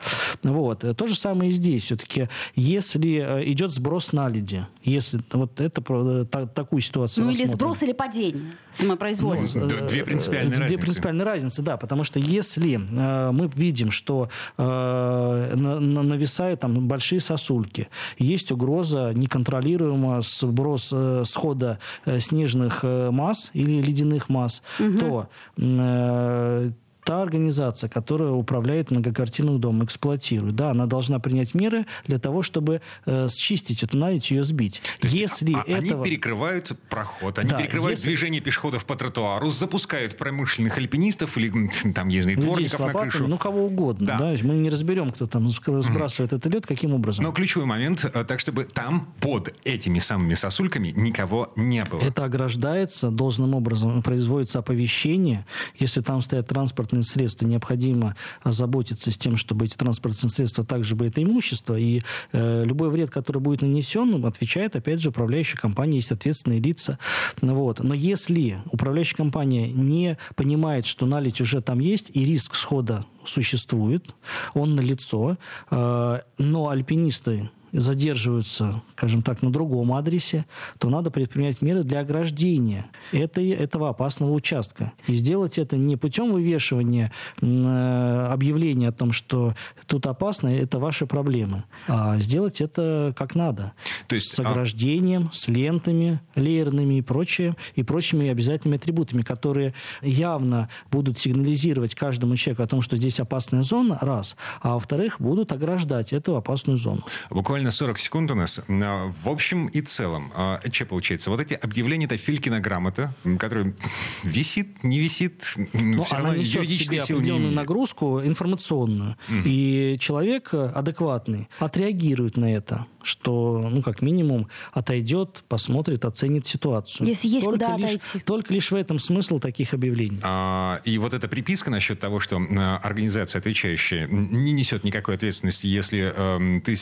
Вот. 0.42 0.84
Э, 0.84 0.94
То 0.94 1.06
же 1.06 1.14
самое 1.16 1.50
и 1.50 1.52
здесь. 1.52 1.84
Все-таки, 1.84 2.28
если 2.54 3.06
идет 3.50 3.72
сброс 3.72 4.12
наледи, 4.12 4.66
если 4.84 5.20
вот 5.32 5.60
это 5.60 5.80
про- 5.82 6.22
э, 6.22 6.24
та- 6.24 6.46
такую 6.46 6.80
ситуацию 6.80 7.24
Ну 7.24 7.30
или 7.30 7.42
рассмотрим. 7.42 7.58
сброс 7.58 7.82
или 7.82 7.92
падение 7.92 8.52
самопроизвольно. 8.72 9.48
Ну, 9.54 9.68
две 9.88 10.04
принципиальные 10.04 10.50
Две 10.50 10.60
разницы. 10.62 10.80
принципиальные 10.82 11.24
разницы, 11.24 11.62
да, 11.62 11.76
потому 11.76 12.04
что 12.04 12.18
если 12.18 12.80
э, 12.90 13.30
мы 13.32 13.50
видим, 13.54 13.90
что 13.90 14.28
э, 14.58 15.52
на- 15.56 15.80
на- 15.80 16.02
нависают 16.02 16.60
там 16.60 16.85
большие 16.86 17.20
сосульки, 17.20 17.88
есть 18.18 18.52
угроза 18.52 19.12
неконтролируемого 19.14 20.22
сброс 20.22 20.92
э, 20.94 21.22
схода 21.24 21.78
э, 22.04 22.20
снежных 22.20 22.80
э, 22.82 23.10
масс 23.10 23.50
или 23.54 23.80
ледяных 23.82 24.28
масс, 24.28 24.62
то 24.78 25.28
э, 25.56 26.70
та 27.06 27.22
организация, 27.22 27.88
которая 27.88 28.32
управляет 28.32 28.90
многоквартирным 28.90 29.60
домом, 29.60 29.84
эксплуатирует, 29.84 30.56
да, 30.56 30.72
она 30.72 30.86
должна 30.86 31.20
принять 31.20 31.54
меры 31.54 31.86
для 32.04 32.18
того, 32.18 32.42
чтобы 32.42 32.80
э, 33.06 33.28
счистить 33.30 33.84
эту 33.84 33.96
наледь, 33.96 34.32
ее 34.32 34.42
сбить. 34.42 34.82
То 35.00 35.06
Если 35.06 35.54
а- 35.54 35.60
этого... 35.60 36.02
Они 36.02 36.10
перекрывают 36.10 36.76
проход, 36.90 37.38
они 37.38 37.50
Да, 37.50 37.58
перекрывают 37.58 37.98
если- 37.98 38.08
движение 38.08 38.40
пешеходов 38.40 38.84
по 38.86 38.96
тротуару, 38.96 39.52
запускают 39.52 40.18
промышленных 40.18 40.76
альпинистов 40.78 41.38
или 41.38 41.52
там, 41.94 42.08
я 42.08 42.24
знаю, 42.24 42.40
дворников 42.40 42.80
на 42.80 42.86
лопатами, 42.86 43.10
крышу. 43.10 43.28
ну 43.28 43.36
кого 43.38 43.66
угодно. 43.66 44.06
Да. 44.08 44.18
Да. 44.18 44.34
Мы 44.42 44.54
не 44.56 44.68
разберем, 44.68 45.12
кто 45.12 45.28
там 45.28 45.48
сбрасывает 45.48 46.32
этот 46.32 46.52
лед, 46.52 46.66
каким 46.66 46.92
образом. 46.92 47.22
Но 47.24 47.30
ключевой 47.30 47.66
момент, 47.66 48.04
э, 48.04 48.24
так 48.24 48.40
чтобы 48.40 48.64
там 48.64 49.08
под 49.20 49.54
этими 49.62 50.00
самыми 50.00 50.34
сосульками 50.34 50.92
никого 50.96 51.52
не 51.54 51.84
было. 51.84 52.00
Это 52.00 52.24
ограждается 52.24 53.10
должным 53.10 53.54
образом, 53.54 54.02
производится 54.02 54.58
оповещение. 54.58 55.46
Если 55.78 56.00
там 56.00 56.20
стоят 56.20 56.48
транспортные 56.48 56.95
средства, 57.02 57.46
необходимо 57.46 58.16
заботиться 58.44 59.10
с 59.10 59.18
тем, 59.18 59.36
чтобы 59.36 59.66
эти 59.66 59.76
транспортные 59.76 60.30
средства 60.30 60.64
также 60.64 60.94
были 60.94 61.10
это 61.10 61.22
имущество. 61.22 61.76
И 61.76 62.02
э, 62.32 62.64
любой 62.64 62.90
вред, 62.90 63.10
который 63.10 63.38
будет 63.38 63.62
нанесен, 63.62 64.24
отвечает, 64.24 64.76
опять 64.76 65.00
же, 65.00 65.10
управляющая 65.10 65.58
компания, 65.58 65.96
есть 65.96 66.12
ответственные 66.12 66.60
лица. 66.60 66.98
Вот. 67.40 67.82
Но 67.82 67.94
если 67.94 68.58
управляющая 68.70 69.16
компания 69.16 69.68
не 69.68 70.18
понимает, 70.34 70.86
что 70.86 71.06
налить 71.06 71.40
уже 71.40 71.60
там 71.60 71.78
есть, 71.78 72.10
и 72.14 72.24
риск 72.24 72.54
схода 72.54 73.04
существует, 73.24 74.14
он 74.54 74.74
налицо, 74.74 75.36
э, 75.70 76.20
но 76.38 76.68
альпинисты 76.68 77.50
задерживаются, 77.80 78.82
скажем 78.92 79.22
так, 79.22 79.42
на 79.42 79.50
другом 79.50 79.92
адресе, 79.92 80.46
то 80.78 80.88
надо 80.88 81.10
предпринять 81.10 81.62
меры 81.62 81.82
для 81.82 82.00
ограждения 82.00 82.86
этой, 83.12 83.50
этого 83.50 83.90
опасного 83.90 84.32
участка. 84.32 84.92
И 85.06 85.14
сделать 85.14 85.58
это 85.58 85.76
не 85.76 85.96
путем 85.96 86.32
вывешивания 86.32 87.12
э, 87.40 88.28
объявления 88.32 88.88
о 88.88 88.92
том, 88.92 89.12
что 89.12 89.54
тут 89.86 90.06
опасно, 90.06 90.48
это 90.48 90.78
ваши 90.78 91.06
проблемы, 91.06 91.64
а 91.86 92.18
сделать 92.18 92.60
это 92.60 93.14
как 93.16 93.34
надо. 93.34 93.72
То 94.08 94.14
есть, 94.14 94.32
с 94.32 94.40
а 94.40 94.48
ограждением, 94.48 95.28
а... 95.30 95.34
с 95.34 95.48
лентами 95.48 96.20
леерными 96.34 96.94
и 96.94 97.02
прочее, 97.02 97.54
и 97.74 97.82
прочими 97.82 98.28
обязательными 98.28 98.78
атрибутами, 98.78 99.22
которые 99.22 99.74
явно 100.02 100.68
будут 100.90 101.18
сигнализировать 101.18 101.94
каждому 101.94 102.36
человеку 102.36 102.62
о 102.62 102.66
том, 102.66 102.80
что 102.80 102.96
здесь 102.96 103.20
опасная 103.20 103.62
зона, 103.62 103.98
раз, 104.00 104.36
а 104.60 104.74
во-вторых, 104.74 105.16
будут 105.20 105.52
ограждать 105.52 106.12
эту 106.12 106.36
опасную 106.36 106.78
зону. 106.78 107.04
Буквально 107.30 107.65
40 107.70 107.98
секунд 107.98 108.30
у 108.30 108.34
нас. 108.34 108.60
А, 108.68 109.12
в 109.22 109.28
общем 109.28 109.66
и 109.68 109.80
целом, 109.80 110.32
а, 110.34 110.60
что 110.72 110.86
получается? 110.86 111.30
Вот 111.30 111.40
эти 111.40 111.54
объявления, 111.54 112.06
это 112.06 112.16
Филькина 112.16 112.60
грамота, 112.60 113.14
которая 113.38 113.74
висит, 114.24 114.82
не 114.82 114.98
висит, 114.98 115.54
Но 115.72 116.04
все 116.04 116.16
она 116.16 116.36
несет 116.36 116.68
в 116.68 116.68
себе 116.68 117.00
определенную 117.00 117.54
нагрузку 117.54 118.20
информационную. 118.20 119.16
Mm. 119.28 119.42
И 119.44 119.96
человек 119.98 120.52
адекватный 120.52 121.48
отреагирует 121.58 122.36
на 122.36 122.54
это 122.54 122.86
что, 123.06 123.68
ну, 123.70 123.82
как 123.82 124.02
минимум, 124.02 124.48
отойдет, 124.72 125.44
посмотрит, 125.48 126.04
оценит 126.04 126.46
ситуацию. 126.46 127.06
Если 127.06 127.28
есть 127.28 127.44
только 127.44 127.66
куда 127.66 127.76
лишь, 127.76 127.94
отойти. 127.94 128.18
Только 128.20 128.52
лишь 128.52 128.70
в 128.70 128.74
этом 128.74 128.98
смысл 128.98 129.38
таких 129.38 129.74
объявлений. 129.74 130.18
А, 130.22 130.80
и 130.84 130.98
вот 130.98 131.14
эта 131.14 131.28
приписка 131.28 131.70
насчет 131.70 132.00
того, 132.00 132.20
что 132.20 132.38
а, 132.38 132.78
организация, 132.82 133.38
отвечающая, 133.38 134.08
не 134.08 134.52
несет 134.52 134.82
никакой 134.82 135.14
ответственности, 135.14 135.66
если 135.66 136.12
э, 136.14 136.60
ты, 136.60 136.74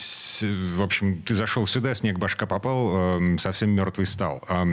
в 0.65 0.81
общем, 0.81 1.21
ты 1.21 1.35
зашел 1.35 1.65
сюда, 1.67 1.93
снег 1.93 2.17
башка 2.17 2.45
попал, 2.45 3.19
э, 3.19 3.37
совсем 3.39 3.71
мертвый 3.71 4.05
стал. 4.05 4.43
Э, 4.49 4.63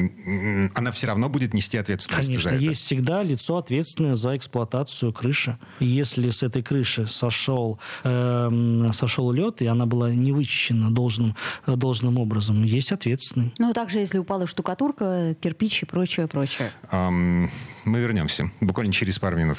она 0.75 0.93
все 0.93 1.07
равно 1.07 1.29
будет 1.29 1.55
нести 1.55 1.79
ответственность 1.79 2.29
Конечно, 2.29 2.51
за 2.51 2.57
это. 2.57 2.65
есть 2.65 2.83
всегда 2.83 3.23
лицо 3.23 3.57
ответственное 3.57 4.15
за 4.15 4.37
эксплуатацию 4.37 5.13
крыши. 5.13 5.59
Если 5.81 6.31
с 6.31 6.43
этой 6.43 6.63
крыши 6.63 7.07
сошел, 7.07 7.79
э, 8.05 8.91
сошел 8.93 9.33
лед, 9.33 9.63
и 9.63 9.67
она 9.67 9.87
была 9.87 10.11
не 10.13 10.33
вычищена 10.33 10.91
должным 10.91 11.37
должным 11.67 12.19
образом. 12.19 12.63
Есть 12.63 12.93
ответственный. 12.93 13.53
Ну, 13.59 13.71
а 13.71 13.75
также, 13.75 13.99
если 13.99 14.19
упала 14.19 14.47
штукатурка, 14.47 15.37
кирпич 15.41 15.83
и 15.83 15.87
прочее, 15.87 16.27
прочее. 16.27 16.73
Um, 16.91 17.49
мы 17.85 18.01
вернемся 18.01 18.51
буквально 18.61 18.93
через 18.93 19.19
пару 19.19 19.37
минут. 19.37 19.59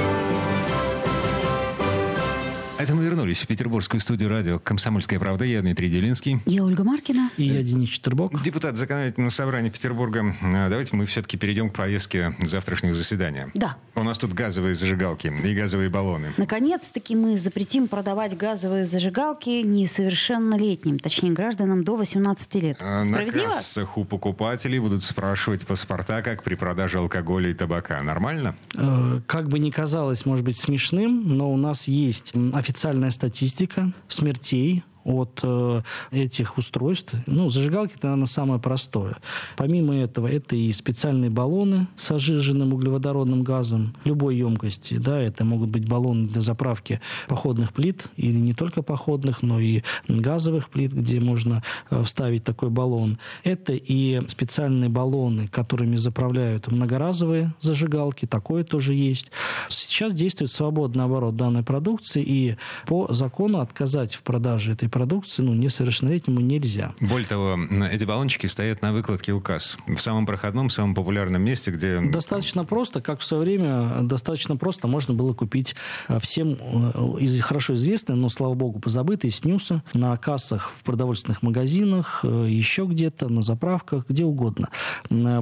Это 2.81 2.95
мы 2.95 3.03
вернулись 3.03 3.43
в 3.43 3.45
петербургскую 3.45 3.99
студию 3.99 4.27
радио 4.31 4.57
«Комсомольская 4.57 5.19
правда». 5.19 5.45
Я 5.45 5.61
Дмитрий 5.61 5.87
Делинский. 5.87 6.39
Я 6.47 6.63
Ольга 6.63 6.83
Маркина. 6.83 7.29
И 7.37 7.43
я 7.43 7.61
Денис 7.61 7.87
Четербок. 7.89 8.41
Депутат 8.41 8.75
законодательного 8.75 9.29
собрания 9.29 9.69
Петербурга. 9.69 10.35
А, 10.41 10.67
давайте 10.67 10.95
мы 10.95 11.05
все-таки 11.05 11.37
перейдем 11.37 11.69
к 11.69 11.75
повестке 11.75 12.35
завтрашнего 12.41 12.95
заседания. 12.95 13.51
Да. 13.53 13.77
У 13.93 14.01
нас 14.01 14.17
тут 14.17 14.33
газовые 14.33 14.73
зажигалки 14.73 15.27
и 15.27 15.53
газовые 15.53 15.91
баллоны. 15.91 16.33
Наконец-таки 16.37 17.15
мы 17.15 17.37
запретим 17.37 17.87
продавать 17.87 18.35
газовые 18.35 18.87
зажигалки 18.87 19.61
несовершеннолетним, 19.61 20.97
точнее 20.97 21.33
гражданам 21.33 21.83
до 21.83 21.97
18 21.97 22.55
лет. 22.55 22.77
А, 22.81 23.03
Справедливо? 23.03 23.49
На 23.49 23.53
кассах 23.53 23.95
у 23.99 24.05
покупателей 24.05 24.79
будут 24.79 25.03
спрашивать 25.03 25.67
паспорта, 25.67 26.23
как 26.23 26.41
при 26.41 26.55
продаже 26.55 26.97
алкоголя 26.97 27.51
и 27.51 27.53
табака. 27.53 28.01
Нормально? 28.01 28.55
Э, 28.75 29.21
как 29.27 29.49
бы 29.49 29.59
ни 29.59 29.69
казалось, 29.69 30.25
может 30.25 30.43
быть, 30.43 30.57
смешным, 30.57 31.37
но 31.37 31.53
у 31.53 31.57
нас 31.57 31.87
есть 31.87 32.33
официальный 32.53 32.70
официальная 32.71 33.11
статистика 33.11 33.91
смертей 34.07 34.81
от 35.03 35.39
э, 35.43 35.81
этих 36.11 36.57
устройств. 36.57 37.15
Ну, 37.27 37.49
зажигалки 37.49 37.93
это, 37.95 38.07
наверное, 38.07 38.27
самое 38.27 38.59
простое. 38.59 39.17
Помимо 39.57 39.95
этого, 39.95 40.27
это 40.27 40.55
и 40.55 40.71
специальные 40.71 41.29
баллоны 41.29 41.87
с 41.97 42.11
ожиженным 42.11 42.73
углеводородным 42.73 43.43
газом 43.43 43.95
любой 44.05 44.37
емкости. 44.37 44.97
Да, 44.97 45.19
это 45.19 45.45
могут 45.45 45.69
быть 45.69 45.87
баллоны 45.87 46.27
для 46.27 46.41
заправки 46.41 47.01
походных 47.27 47.73
плит, 47.73 48.07
или 48.17 48.37
не 48.37 48.53
только 48.53 48.81
походных, 48.81 49.41
но 49.41 49.59
и 49.59 49.83
газовых 50.07 50.69
плит, 50.69 50.93
где 50.93 51.19
можно 51.19 51.63
э, 51.89 52.03
вставить 52.03 52.43
такой 52.43 52.69
баллон. 52.69 53.17
Это 53.43 53.73
и 53.73 54.21
специальные 54.27 54.89
баллоны, 54.89 55.47
которыми 55.47 55.95
заправляют 55.95 56.71
многоразовые 56.71 57.53
зажигалки, 57.59 58.25
такое 58.25 58.63
тоже 58.63 58.93
есть. 58.93 59.31
Сейчас 59.69 60.13
действует 60.13 60.51
свободный 60.51 61.05
оборот 61.05 61.35
данной 61.35 61.63
продукции, 61.63 62.23
и 62.25 62.55
по 62.85 63.07
закону 63.13 63.59
отказать 63.59 64.13
в 64.15 64.23
продаже 64.23 64.73
этой 64.73 64.89
продукции 64.91 65.41
ну, 65.41 65.53
несовершеннолетнему 65.53 66.39
нельзя. 66.41 66.93
Более 67.01 67.27
того, 67.27 67.57
эти 67.91 68.03
баллончики 68.03 68.45
стоят 68.47 68.81
на 68.81 68.93
выкладке 68.93 69.31
указ. 69.31 69.77
В 69.87 69.97
самом 69.97 70.25
проходном, 70.25 70.69
самом 70.69 70.93
популярном 70.93 71.41
месте, 71.41 71.71
где... 71.71 71.99
Достаточно 72.01 72.63
просто, 72.65 73.01
как 73.01 73.19
в 73.19 73.23
свое 73.23 73.43
время, 73.43 74.01
достаточно 74.03 74.57
просто 74.57 74.87
можно 74.87 75.13
было 75.13 75.33
купить 75.33 75.75
э, 76.07 76.19
всем 76.19 76.57
э, 76.59 77.17
из 77.19 77.39
хорошо 77.41 77.73
известные, 77.73 78.15
но, 78.15 78.29
слава 78.29 78.53
богу, 78.53 78.79
позабытые 78.79 79.31
снюсы 79.31 79.81
на 79.93 80.15
кассах 80.17 80.71
в 80.75 80.83
продовольственных 80.83 81.41
магазинах, 81.41 82.21
э, 82.23 82.47
еще 82.49 82.85
где-то, 82.85 83.29
на 83.29 83.41
заправках, 83.41 84.05
где 84.09 84.25
угодно. 84.25 84.69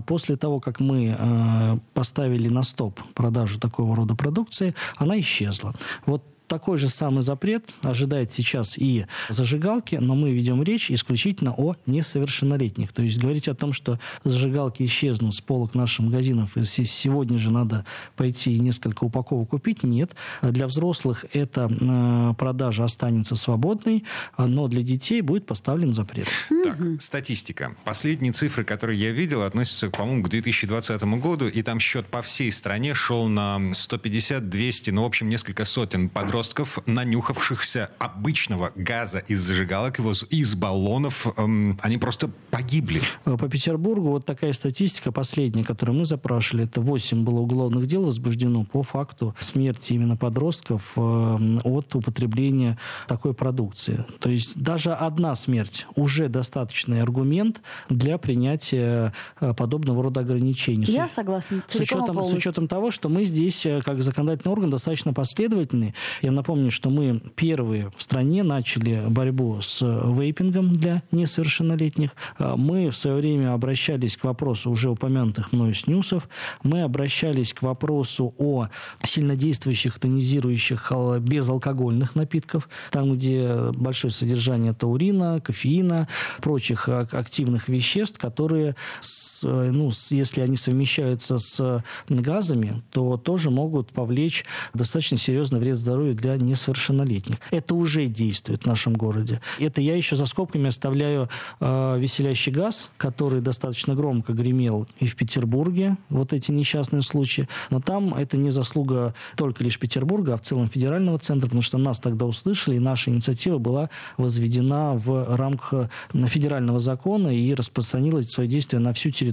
После 0.06 0.36
того, 0.36 0.60
как 0.60 0.80
мы 0.80 1.80
поставили 1.94 2.50
на 2.50 2.64
стоп 2.64 3.02
продажу 3.14 3.60
такого 3.60 3.96
рода 3.96 4.16
продукции, 4.16 4.76
она 4.98 5.20
исчезла. 5.20 5.74
Вот 6.06 6.24
такой 6.50 6.78
же 6.78 6.90
самый 6.90 7.22
запрет 7.22 7.70
ожидает 7.82 8.32
сейчас 8.34 8.78
и 8.78 9.06
зажигалки, 9.30 9.96
но 9.96 10.16
мы 10.16 10.32
ведем 10.32 10.62
речь 10.64 10.92
исключительно 10.92 11.54
о 11.56 11.76
несовершеннолетних. 11.86 12.92
То 12.92 13.04
есть 13.04 13.20
говорить 13.20 13.48
о 13.48 13.56
том, 13.56 13.72
что 13.72 14.00
зажигалки 14.24 14.84
исчезнут 14.84 15.36
с 15.36 15.42
полок 15.42 15.76
наших 15.76 16.06
магазинов, 16.06 16.58
и 16.58 16.64
сегодня 16.64 17.38
же 17.38 17.54
надо 17.54 17.86
пойти 18.18 18.54
и 18.54 18.60
несколько 18.60 19.04
упаковок 19.04 19.50
купить, 19.50 19.84
нет. 19.84 20.12
Для 20.42 20.68
взрослых 20.68 21.26
эта 21.32 21.70
э, 21.70 22.34
продажа 22.38 22.84
останется 22.84 23.36
свободной, 23.36 24.04
но 24.38 24.68
для 24.68 24.82
детей 24.82 25.22
будет 25.22 25.46
поставлен 25.46 25.94
запрет. 25.94 26.28
Так, 26.50 26.78
статистика. 27.00 27.76
Последние 27.86 28.34
цифры, 28.34 28.64
которые 28.64 29.00
я 29.00 29.12
видел, 29.12 29.44
относятся, 29.44 29.90
по-моему, 29.90 30.24
к 30.24 30.30
2020 30.30 31.04
году, 31.20 31.48
и 31.48 31.62
там 31.62 31.80
счет 31.80 32.08
по 32.08 32.24
всей 32.24 32.52
стране 32.52 32.96
шел 32.96 33.28
на 33.28 33.58
150-200, 33.60 34.92
ну, 34.92 35.04
в 35.04 35.06
общем, 35.06 35.30
несколько 35.30 35.66
сотен 35.66 36.10
подростков 36.10 36.39
подростков, 36.40 36.80
нанюхавшихся 36.86 37.90
обычного 38.00 38.72
газа 38.76 39.20
из 39.28 39.42
зажигалок, 39.42 40.00
его 40.00 40.14
из 40.30 40.56
баллонов, 40.56 41.28
эм, 41.38 41.78
они 41.82 41.98
просто 41.98 42.30
погибли. 42.50 43.02
Э, 43.26 43.36
по 43.36 43.50
Петербургу 43.50 44.10
вот 44.10 44.26
такая 44.26 44.54
статистика 44.54 45.12
последняя, 45.12 45.66
которую 45.66 46.00
мы 46.00 46.06
запрашивали, 46.06 46.64
это 46.64 46.80
8 46.80 47.26
было 47.26 47.42
уголовных 47.42 47.88
дел 47.88 48.06
возбуждено 48.06 48.64
по 48.64 48.84
факту 48.84 49.36
смерти 49.42 49.94
именно 49.94 50.16
подростков 50.16 50.94
э, 50.96 51.60
от 51.66 51.96
употребления 51.96 52.78
такой 53.08 53.34
продукции. 53.34 54.06
То 54.20 54.30
есть 54.30 54.58
даже 54.58 54.94
одна 54.94 55.36
смерть 55.36 55.88
уже 55.96 56.30
достаточный 56.30 57.02
аргумент 57.02 57.62
для 57.90 58.18
принятия 58.18 59.14
э, 59.42 59.54
подобного 59.54 60.04
рода 60.04 60.22
ограничений. 60.22 60.86
Я 60.86 61.10
согласна. 61.10 61.64
С 61.68 61.76
учетом, 61.76 62.24
с 62.24 62.34
учетом 62.34 62.70
того, 62.70 62.92
что 62.92 63.10
мы 63.10 63.26
здесь, 63.26 63.66
э, 63.66 63.82
как 63.84 64.02
законодательный 64.02 64.54
орган, 64.54 64.70
достаточно 64.70 65.12
последовательны. 65.12 65.94
И 66.22 66.29
я 66.30 66.34
напомню, 66.34 66.70
что 66.70 66.92
мы 66.92 67.22
первые 67.36 67.92
в 67.96 68.04
стране 68.04 68.44
начали 68.44 69.04
борьбу 69.10 69.62
с 69.62 69.82
вейпингом 69.82 70.74
для 70.74 71.02
несовершеннолетних. 71.12 72.12
А, 72.38 72.56
мы 72.56 72.90
в 72.92 72.96
свое 72.96 73.18
время 73.18 73.54
обращались 73.54 74.16
к 74.16 74.26
вопросу 74.26 74.70
уже 74.70 74.92
упомянутых 74.92 75.52
мною 75.52 75.74
снюсов. 75.74 76.30
Мы 76.62 76.84
обращались 76.84 77.54
к 77.54 77.64
вопросу 77.64 78.36
о 78.38 78.68
сильнодействующих 79.04 79.98
тонизирующих 79.98 80.92
а, 80.92 81.20
безалкогольных 81.20 82.14
напитков, 82.14 82.70
там, 82.92 83.14
где 83.14 83.72
большое 83.74 84.12
содержание 84.12 84.74
таурина, 84.74 85.42
кофеина, 85.42 86.08
прочих 86.42 86.88
активных 86.90 87.70
веществ, 87.70 88.20
которые 88.20 88.76
с 89.00 89.29
ну, 89.44 89.92
если 90.12 90.42
они 90.42 90.56
совмещаются 90.56 91.40
с 91.40 91.84
газами, 92.08 92.82
то 92.92 93.18
тоже 93.18 93.50
могут 93.50 93.92
повлечь 93.92 94.46
достаточно 94.74 95.18
серьезный 95.18 95.60
вред 95.60 95.78
здоровью 95.78 96.16
для 96.16 96.38
несовершеннолетних. 96.38 97.38
Это 97.52 97.76
уже 97.76 98.08
действует 98.08 98.64
в 98.64 98.66
нашем 98.66 98.94
городе. 98.94 99.42
Это 99.60 99.82
я 99.82 99.96
еще 99.96 100.16
за 100.16 100.26
скобками 100.26 100.68
оставляю 100.68 101.30
э, 101.60 101.98
веселящий 102.00 102.52
газ, 102.52 102.90
который 102.98 103.42
достаточно 103.42 103.96
громко 103.96 104.34
гремел 104.34 104.88
и 105.00 105.06
в 105.06 105.16
Петербурге, 105.16 105.98
вот 106.10 106.34
эти 106.34 106.52
несчастные 106.52 107.02
случаи. 107.02 107.48
Но 107.70 107.80
там 107.80 108.14
это 108.14 108.38
не 108.38 108.50
заслуга 108.50 109.14
только 109.36 109.64
лишь 109.64 109.80
Петербурга, 109.80 110.34
а 110.34 110.38
в 110.38 110.42
целом 110.42 110.68
федерального 110.70 111.20
центра, 111.20 111.48
потому 111.48 111.62
что 111.62 111.78
нас 111.78 112.00
тогда 112.00 112.26
услышали, 112.26 112.76
и 112.76 112.80
наша 112.80 113.12
инициатива 113.12 113.58
была 113.58 113.90
возведена 114.18 114.94
в 114.94 115.36
рамках 115.36 115.90
федерального 116.28 116.80
закона 116.80 117.30
и 117.30 117.54
распространилась 117.54 118.30
свое 118.30 118.50
действие 118.50 118.80
на 118.80 118.94
всю 118.94 119.10
территорию 119.10 119.29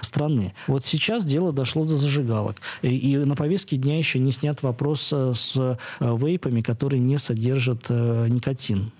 страны. 0.00 0.54
Вот 0.66 0.86
сейчас 0.86 1.24
дело 1.24 1.52
дошло 1.52 1.84
до 1.84 1.96
зажигалок. 1.96 2.56
И 2.82 3.16
на 3.16 3.34
повестке 3.34 3.76
дня 3.76 3.98
еще 3.98 4.18
не 4.18 4.32
снят 4.32 4.62
вопрос 4.62 5.10
э, 5.12 5.32
с 5.34 5.56
э, 5.56 5.76
вейпами, 6.00 6.60
которые 6.60 7.00
не 7.00 7.18
содержат 7.18 7.86
э, 7.88 8.26
никотин, 8.28 8.92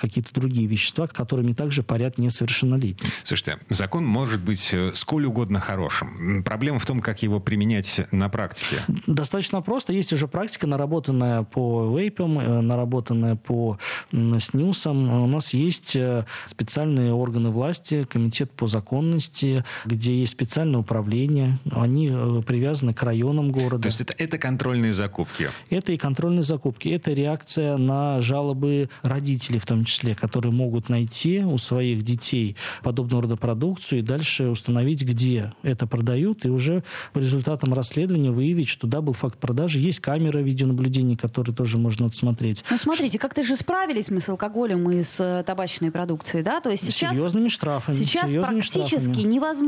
какие-то 0.00 0.32
другие 0.34 0.66
вещества, 0.66 1.06
которыми 1.06 1.52
также 1.52 1.82
парят 1.82 2.18
несовершеннолетние. 2.18 3.10
Слушайте, 3.24 3.58
закон 3.68 4.04
может 4.04 4.40
быть 4.40 4.74
сколь 4.94 5.26
угодно 5.26 5.60
хорошим. 5.60 6.42
Проблема 6.44 6.78
в 6.78 6.86
том, 6.86 7.00
как 7.00 7.22
его 7.22 7.40
применять 7.40 8.00
на 8.12 8.28
практике. 8.28 8.82
Достаточно 9.06 9.60
просто. 9.60 9.92
Есть 9.92 10.12
уже 10.12 10.28
практика, 10.28 10.66
наработанная 10.66 11.42
по 11.42 11.96
вейпам, 11.96 12.66
наработанная 12.66 13.36
по 13.36 13.78
снюсам. 14.38 15.22
У 15.22 15.26
нас 15.26 15.52
есть 15.54 15.96
специальные 16.46 17.12
органы 17.12 17.50
власти, 17.50 18.04
комитет 18.04 18.50
по 18.52 18.66
законности, 18.66 19.64
где 19.84 20.18
есть 20.18 20.32
специальное 20.32 20.80
управление. 20.80 21.58
Они 21.70 22.08
привязаны 22.46 22.94
к 22.94 23.02
районам 23.02 23.50
города. 23.52 23.82
То 23.82 23.88
есть 23.88 24.00
это, 24.00 24.14
это 24.16 24.38
контрольные 24.38 24.92
закупки? 24.92 25.48
Это 25.68 25.92
и 25.92 25.96
контрольные 25.96 26.42
закупки. 26.42 26.88
Это 26.88 27.12
реакция 27.12 27.76
на 27.76 28.20
жалобы 28.20 28.88
родителей 29.02 29.58
в 29.58 29.66
том 29.66 29.84
числе, 29.84 30.14
которые 30.14 30.52
могут 30.52 30.88
найти 30.88 31.40
у 31.40 31.58
своих 31.58 32.02
детей 32.02 32.56
подобного 32.82 33.22
рода 33.22 33.36
продукцию 33.36 34.00
и 34.00 34.02
дальше 34.02 34.48
установить, 34.48 35.02
где 35.02 35.52
это 35.62 35.86
продают, 35.86 36.44
и 36.44 36.48
уже 36.48 36.82
по 37.12 37.18
результатам 37.18 37.74
расследования 37.74 38.30
выявить, 38.30 38.68
что 38.68 38.86
да, 38.86 39.00
был 39.00 39.12
факт 39.12 39.38
продажи. 39.38 39.78
Есть 39.78 40.00
камеры 40.00 40.42
видеонаблюдения, 40.42 41.16
которые 41.16 41.54
тоже 41.54 41.78
можно 41.78 42.06
отсмотреть. 42.06 42.64
Ну, 42.70 42.76
смотрите, 42.76 43.18
как-то 43.18 43.42
же 43.42 43.56
справились 43.56 44.10
мы 44.10 44.20
с 44.20 44.28
алкоголем 44.28 44.90
и 44.90 45.02
с 45.02 45.20
э, 45.20 45.42
табачной 45.44 45.90
продукцией, 45.90 46.44
да? 46.44 46.60
То 46.60 46.70
есть 46.70 46.84
сейчас... 46.84 47.12
Серьезными 47.12 47.48
штрафами. 47.48 47.94
Сейчас 47.94 48.30
серьезными 48.30 48.60
практически 48.60 49.00
штрафами. 49.00 49.22
невозможно 49.22 49.59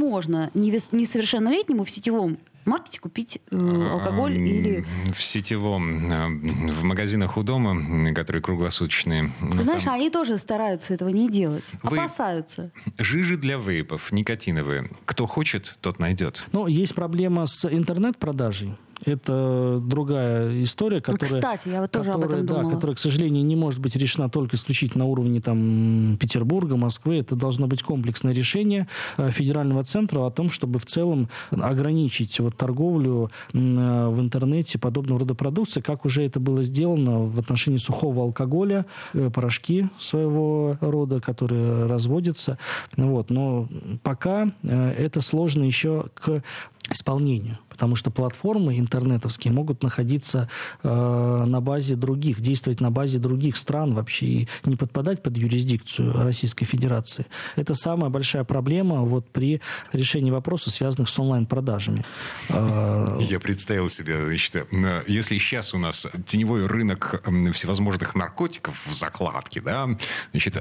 несовершеннолетнему 0.55 1.85
в 1.85 1.91
сетевом 1.91 2.39
маркете 2.65 3.01
купить 3.01 3.41
э, 3.51 3.89
алкоголь 3.91 4.37
или... 4.37 4.85
В 5.15 5.23
сетевом, 5.23 6.13
э, 6.13 6.73
в 6.73 6.83
магазинах 6.85 7.37
у 7.37 7.43
дома, 7.43 7.77
которые 8.15 8.43
круглосуточные. 8.43 9.33
Ну, 9.41 9.63
Знаешь, 9.63 9.85
там... 9.85 9.95
они 9.95 10.11
тоже 10.11 10.39
стараются 10.39 10.95
этого 10.95 11.09
не 11.09 11.29
делать. 11.29 11.65
Вы... 11.83 11.99
Опасаются. 11.99 12.71
Жижи 12.99 13.37
для 13.37 13.57
вейпов, 13.57 14.13
никотиновые. 14.13 14.89
Кто 15.05 15.27
хочет, 15.27 15.77
тот 15.81 15.99
найдет. 15.99 16.47
Ну, 16.53 16.67
есть 16.67 16.95
проблема 16.95 17.47
с 17.47 17.65
интернет-продажей 17.69 18.77
это 19.05 19.81
другая 19.83 20.63
история, 20.63 21.03
ну, 21.07 21.13
которая, 21.13 21.41
Кстати, 21.41 21.69
я 21.69 21.81
вот 21.81 21.91
тоже 21.91 22.13
которая, 22.13 22.29
об 22.29 22.33
этом 22.33 22.47
думала. 22.47 22.65
Да, 22.65 22.75
которая, 22.75 22.97
к 22.97 22.99
сожалению, 22.99 23.45
не 23.45 23.57
может 23.57 23.81
быть 23.81 23.97
решена 23.97 24.29
только 24.29 24.57
исключительно 24.57 25.05
на 25.05 25.11
уровне 25.11 25.41
там, 25.41 26.17
Петербурга, 26.21 26.77
Москвы. 26.77 27.19
Это 27.19 27.35
должно 27.35 27.67
быть 27.67 27.83
комплексное 27.83 28.33
решение 28.33 28.87
э, 29.17 29.31
федерального 29.31 29.83
центра 29.85 30.25
о 30.25 30.31
том, 30.31 30.51
чтобы 30.51 30.79
в 30.79 30.87
целом 30.87 31.29
ограничить 31.51 32.39
вот, 32.41 32.57
торговлю 32.57 33.31
э, 33.53 33.59
в 33.59 34.21
интернете 34.21 34.79
подобного 34.79 35.21
рода 35.21 35.35
продукции, 35.35 35.81
как 35.81 36.05
уже 36.05 36.25
это 36.25 36.39
было 36.41 36.63
сделано 36.63 37.21
в 37.21 37.39
отношении 37.39 37.79
сухого 37.79 38.23
алкоголя, 38.23 38.87
э, 39.15 39.31
порошки 39.31 39.89
своего 39.99 40.77
рода, 40.81 41.21
которые 41.21 41.87
разводятся. 41.87 42.59
Вот. 42.97 43.31
Но 43.31 43.69
пока 44.03 44.53
это 44.63 45.21
сложно 45.21 45.65
еще 45.65 46.07
к 46.15 46.43
исполнению 46.91 47.59
потому 47.73 47.97
что 47.97 48.11
платформы 48.11 48.79
интернетовские 48.79 49.53
могут 49.53 49.83
находиться 49.83 50.49
э, 50.83 51.45
на 51.47 51.61
базе 51.61 51.97
других, 51.97 52.41
действовать 52.41 52.81
на 52.81 52.91
базе 52.91 53.19
других 53.19 53.57
стран 53.57 53.95
вообще 53.95 54.27
и 54.27 54.49
не 54.65 54.77
подпадать 54.77 55.23
под 55.23 55.39
юрисдикцию 55.39 56.13
Российской 56.13 56.67
Федерации. 56.67 57.27
Это 57.57 57.75
самая 57.75 58.11
большая 58.11 58.45
проблема 58.45 59.03
вот 59.03 59.27
при 59.31 59.61
решении 59.93 60.31
вопросов, 60.31 60.75
связанных 60.75 61.09
с 61.09 61.19
онлайн-продажами. 61.19 62.05
Э, 62.51 63.19
Я 63.21 63.41
представил 63.41 63.89
себе, 63.89 64.27
значит, 64.27 64.55
э, 64.57 65.03
если 65.07 65.39
сейчас 65.39 65.73
у 65.75 65.79
нас 65.79 66.07
теневой 66.27 66.67
рынок 66.67 67.23
всевозможных 67.55 68.15
наркотиков 68.15 68.75
в 68.87 68.93
закладке, 68.93 69.61
да, 69.63 69.89
значит, 70.33 70.59
э, 70.59 70.61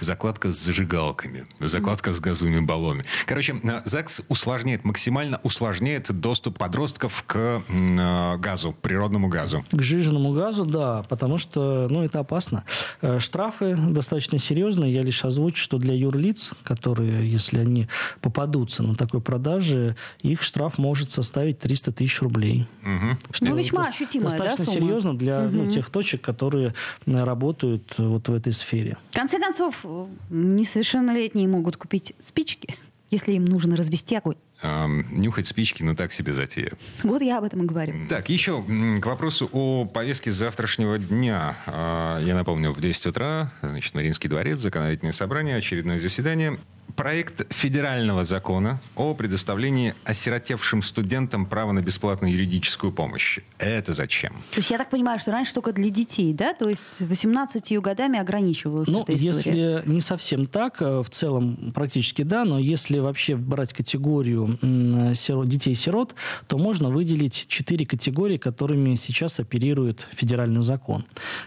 закладка 0.00 0.50
с 0.50 0.56
зажигалками, 0.56 1.44
закладка 1.60 2.14
с 2.14 2.20
газовыми 2.20 2.60
баллонами. 2.60 3.04
Короче, 3.26 3.56
ЗАГС 3.84 4.22
усложняет, 4.28 4.84
максимально 4.84 5.38
усложняет 5.42 6.10
доступ 6.12 6.45
подростков 6.50 7.24
к 7.26 7.62
э, 7.68 8.36
газу, 8.38 8.74
природному 8.80 9.28
газу. 9.28 9.64
К 9.70 9.82
жиженному 9.82 10.32
газу, 10.32 10.64
да, 10.64 11.04
потому 11.08 11.38
что, 11.38 11.88
ну, 11.90 12.02
это 12.02 12.20
опасно. 12.20 12.64
Э, 13.02 13.18
штрафы 13.18 13.76
достаточно 13.76 14.38
серьезные. 14.38 14.92
Я 14.92 15.02
лишь 15.02 15.24
озвучу, 15.24 15.62
что 15.62 15.78
для 15.78 15.94
юрлиц, 15.94 16.52
которые, 16.62 17.30
если 17.30 17.60
они 17.60 17.88
попадутся 18.20 18.82
на 18.82 18.94
такой 18.94 19.20
продаже, 19.20 19.96
их 20.22 20.42
штраф 20.42 20.78
может 20.78 21.10
составить 21.10 21.58
300 21.58 21.92
тысяч 21.92 22.20
рублей. 22.22 22.66
Угу. 22.82 23.18
Что 23.32 23.46
ну, 23.46 23.56
весьма 23.56 23.88
ощутимая, 23.88 24.30
Достаточно 24.30 24.64
да, 24.64 24.72
серьезно 24.72 25.16
для 25.16 25.46
угу. 25.46 25.56
ну, 25.56 25.70
тех 25.70 25.90
точек, 25.90 26.20
которые 26.22 26.74
э, 27.06 27.24
работают 27.24 27.94
вот 27.98 28.28
в 28.28 28.34
этой 28.34 28.52
сфере. 28.52 28.96
В 29.10 29.16
конце 29.16 29.38
концов, 29.38 29.84
несовершеннолетние 30.30 31.48
могут 31.48 31.76
купить 31.76 32.14
спички, 32.18 32.76
если 33.16 33.32
им 33.32 33.44
нужно 33.44 33.76
развести 33.76 34.14
огонь. 34.14 34.36
Эм, 34.62 35.06
нюхать 35.10 35.46
спички, 35.46 35.82
ну 35.82 35.94
так 35.94 36.12
себе 36.12 36.32
затея. 36.32 36.72
Вот 37.02 37.22
я 37.22 37.38
об 37.38 37.44
этом 37.44 37.62
и 37.62 37.66
говорю. 37.66 37.94
Так, 38.08 38.28
еще 38.28 38.62
к 38.62 39.06
вопросу 39.06 39.48
о 39.52 39.86
повестке 39.86 40.32
завтрашнего 40.32 40.98
дня. 40.98 41.56
Э, 41.66 42.18
я 42.22 42.34
напомню, 42.34 42.72
в 42.72 42.80
10 42.80 43.06
утра, 43.06 43.52
значит, 43.62 43.94
Мариинский 43.94 44.28
дворец, 44.28 44.58
законодательное 44.58 45.12
собрание, 45.12 45.56
очередное 45.56 45.98
заседание 45.98 46.58
проект 46.94 47.52
федерального 47.52 48.24
закона 48.24 48.80
о 48.94 49.14
предоставлении 49.14 49.94
осиротевшим 50.04 50.82
студентам 50.82 51.46
права 51.46 51.72
на 51.72 51.82
бесплатную 51.82 52.32
юридическую 52.32 52.92
помощь. 52.92 53.40
Это 53.58 53.92
зачем? 53.92 54.32
То 54.50 54.58
есть 54.58 54.70
я 54.70 54.78
так 54.78 54.90
понимаю, 54.90 55.18
что 55.18 55.32
раньше 55.32 55.52
только 55.54 55.72
для 55.72 55.90
детей, 55.90 56.32
да? 56.32 56.54
То 56.54 56.68
есть 56.68 56.82
18 57.00 57.78
годами 57.80 58.18
ограничивалась 58.18 58.88
ну, 58.88 59.02
эта 59.02 59.14
история. 59.16 59.34
если 59.34 59.82
не 59.86 60.00
совсем 60.00 60.46
так, 60.46 60.80
э, 60.80 61.02
в 61.02 61.10
целом 61.10 61.72
практически 61.74 62.22
да, 62.22 62.44
но 62.44 62.58
если 62.58 62.98
вообще 62.98 63.36
брать 63.36 63.72
категорию 63.72 64.58
детей-сирот, 64.62 66.14
то 66.46 66.58
можно 66.58 66.90
выделить 66.90 67.46
четыре 67.48 67.86
категории, 67.86 68.36
которыми 68.36 68.94
сейчас 68.94 69.40
оперирует 69.40 70.06
федеральный 70.14 70.62
закон. 70.62 71.04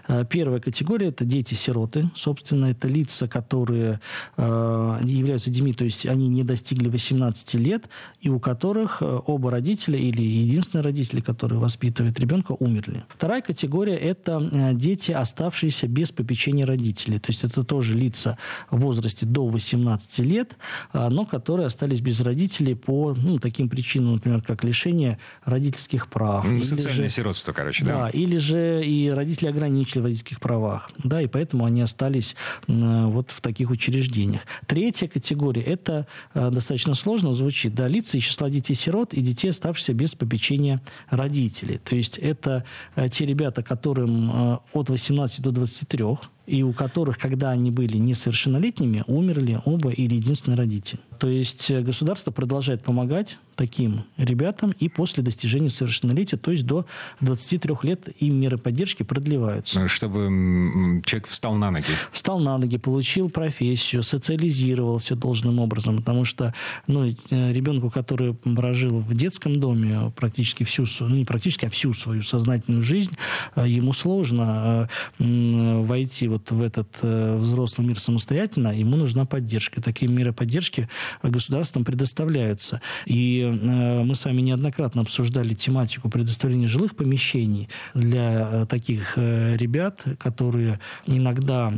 Э, 0.07 0.25
первая 0.29 0.59
категория– 0.59 1.07
это 1.09 1.25
дети-сироты. 1.25 2.09
Собственно, 2.15 2.67
это 2.67 2.87
лица, 2.87 3.27
которые 3.27 3.99
э, 4.37 4.99
являются 5.03 5.28
являются 5.29 5.49
детьми, 5.49 5.73
то 5.73 5.83
есть 5.85 6.05
они 6.05 6.27
не 6.27 6.43
достигли 6.43 6.89
18 6.89 7.53
лет, 7.55 7.89
и 8.19 8.29
у 8.29 8.39
которых 8.39 9.01
э, 9.01 9.19
оба 9.27 9.51
родителя 9.51 9.99
или 9.99 10.21
единственный 10.21 10.81
родитель, 10.81 11.21
который 11.21 11.57
воспитывает 11.59 12.19
ребенка, 12.19 12.55
умерли. 12.59 13.03
Вторая 13.09 13.41
категория– 13.41 13.95
это 13.97 14.49
э, 14.51 14.73
дети, 14.73 15.11
оставшиеся 15.11 15.87
без 15.87 16.11
попечения 16.11 16.65
родителей. 16.65 17.19
То 17.19 17.31
есть 17.31 17.43
это 17.43 17.63
тоже 17.63 17.95
лица 17.95 18.37
в 18.71 18.79
возрасте 18.79 19.25
до 19.25 19.45
18 19.45 20.19
лет, 20.19 20.57
э, 20.93 21.09
но 21.09 21.25
которые 21.25 21.67
остались 21.67 22.01
без 22.01 22.21
родителей 22.21 22.75
по 22.75 23.13
ну, 23.15 23.39
таким 23.39 23.69
причинам, 23.69 24.13
например, 24.13 24.41
как 24.41 24.63
лишение 24.63 25.19
родительских 25.45 26.07
прав. 26.07 26.47
Ну, 26.47 26.61
социальное 26.63 27.09
же, 27.09 27.09
сиротство, 27.09 27.53
короче, 27.53 27.85
да? 27.85 28.03
Да, 28.03 28.09
или 28.09 28.37
же 28.37 28.83
и 28.83 29.09
родители 29.09 29.47
ограничили 29.47 30.01
в 30.01 30.05
родительских 30.05 30.39
правах. 30.39 30.89
Да, 31.03 31.21
и 31.21 31.27
поэтому 31.27 31.65
они 31.65 31.81
остались 31.81 32.35
вот 32.67 33.31
в 33.31 33.41
таких 33.41 33.69
учреждениях. 33.69 34.41
Третья 34.65 35.07
категория 35.07 35.18
категории. 35.19 35.61
Это 35.61 36.07
э, 36.33 36.49
достаточно 36.49 36.93
сложно 36.93 37.31
звучит. 37.31 37.75
Да, 37.75 37.87
лица 37.87 38.17
из 38.17 38.23
числа 38.23 38.49
детей-сирот 38.49 39.13
и 39.13 39.21
детей, 39.21 39.49
оставшихся 39.49 39.93
без 39.93 40.15
попечения 40.15 40.81
родителей. 41.09 41.77
То 41.77 41.95
есть 41.95 42.17
это 42.17 42.63
э, 42.95 43.09
те 43.09 43.25
ребята, 43.25 43.61
которым 43.61 44.31
э, 44.31 44.57
от 44.73 44.89
18 44.89 45.41
до 45.41 45.51
23, 45.51 46.05
и 46.47 46.63
у 46.63 46.73
которых, 46.73 47.17
когда 47.17 47.51
они 47.51 47.69
были 47.69 47.97
несовершеннолетними, 47.97 49.03
умерли 49.07 49.61
оба 49.65 49.91
или 49.91 50.15
единственный 50.15 50.55
родитель. 50.55 50.99
То 51.19 51.27
есть 51.27 51.71
государство 51.71 52.31
продолжает 52.31 52.81
помогать 52.81 53.37
таким 53.59 54.05
ребятам 54.15 54.73
и 54.79 54.87
после 54.87 55.21
достижения 55.21 55.69
совершеннолетия, 55.69 56.37
то 56.37 56.51
есть 56.51 56.65
до 56.65 56.85
23 57.19 57.75
лет 57.83 58.07
им 58.21 58.39
меры 58.39 58.57
поддержки 58.57 59.03
продлеваются. 59.03 59.89
Чтобы 59.89 61.01
человек 61.05 61.27
встал 61.27 61.55
на 61.55 61.69
ноги. 61.69 61.85
Встал 62.13 62.39
на 62.39 62.57
ноги, 62.57 62.77
получил 62.77 63.29
профессию, 63.29 64.01
социализировался 64.01 65.17
должным 65.17 65.59
образом, 65.59 65.97
потому 65.97 66.23
что 66.23 66.53
ну, 66.87 67.05
э, 67.05 67.51
ребенку, 67.51 67.89
который 67.89 68.33
прожил 68.33 68.99
в 69.01 69.13
детском 69.13 69.59
доме 69.59 70.13
практически 70.15 70.63
всю, 70.63 70.85
ну 71.01 71.15
не 71.17 71.25
практически, 71.25 71.65
а 71.65 71.69
всю 71.69 71.93
свою 71.93 72.23
сознательную 72.23 72.81
жизнь, 72.81 73.17
э, 73.57 73.67
ему 73.67 73.91
сложно 73.91 74.87
э, 75.19 75.81
войти 75.81 76.29
вот 76.29 76.49
в 76.49 76.61
этот 76.61 76.87
взрослый 77.01 77.85
мир 77.85 77.99
самостоятельно, 77.99 78.69
ему 78.69 78.95
нужна 78.95 79.25
поддержка. 79.25 79.81
Такие 79.81 80.09
меры 80.09 80.31
поддержки 80.31 80.87
государством 81.21 81.83
предоставляются. 81.83 82.81
И 83.05 83.48
мы 83.51 84.15
с 84.15 84.25
вами 84.25 84.41
неоднократно 84.41 85.01
обсуждали 85.01 85.53
тематику 85.53 86.09
предоставления 86.09 86.67
жилых 86.67 86.95
помещений 86.95 87.69
для 87.93 88.65
таких 88.65 89.17
ребят, 89.17 90.03
которые 90.17 90.79
иногда, 91.05 91.71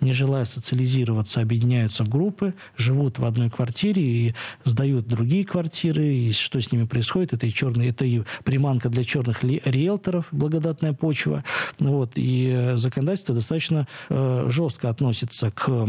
не 0.00 0.12
желая 0.12 0.44
социализироваться, 0.44 1.40
объединяются 1.40 2.04
в 2.04 2.08
группы, 2.08 2.54
живут 2.76 3.18
в 3.18 3.24
одной 3.24 3.50
квартире 3.50 4.02
и 4.02 4.34
сдают 4.64 5.06
другие 5.06 5.44
квартиры, 5.44 6.06
и 6.06 6.32
что 6.32 6.60
с 6.60 6.72
ними 6.72 6.84
происходит, 6.84 7.32
это 7.32 7.46
и 7.46 7.50
черные, 7.50 7.90
это 7.90 8.04
и 8.04 8.22
приманка 8.44 8.88
для 8.88 9.04
черных 9.04 9.42
риэлторов, 9.44 10.26
благодатная 10.30 10.92
почва. 10.92 11.44
Вот, 11.78 12.12
и 12.16 12.50
э, 12.54 12.76
законодательство 12.76 13.34
достаточно 13.34 13.86
э, 14.08 14.46
жестко 14.48 14.88
относится 14.88 15.50
к 15.50 15.68
э, 15.68 15.84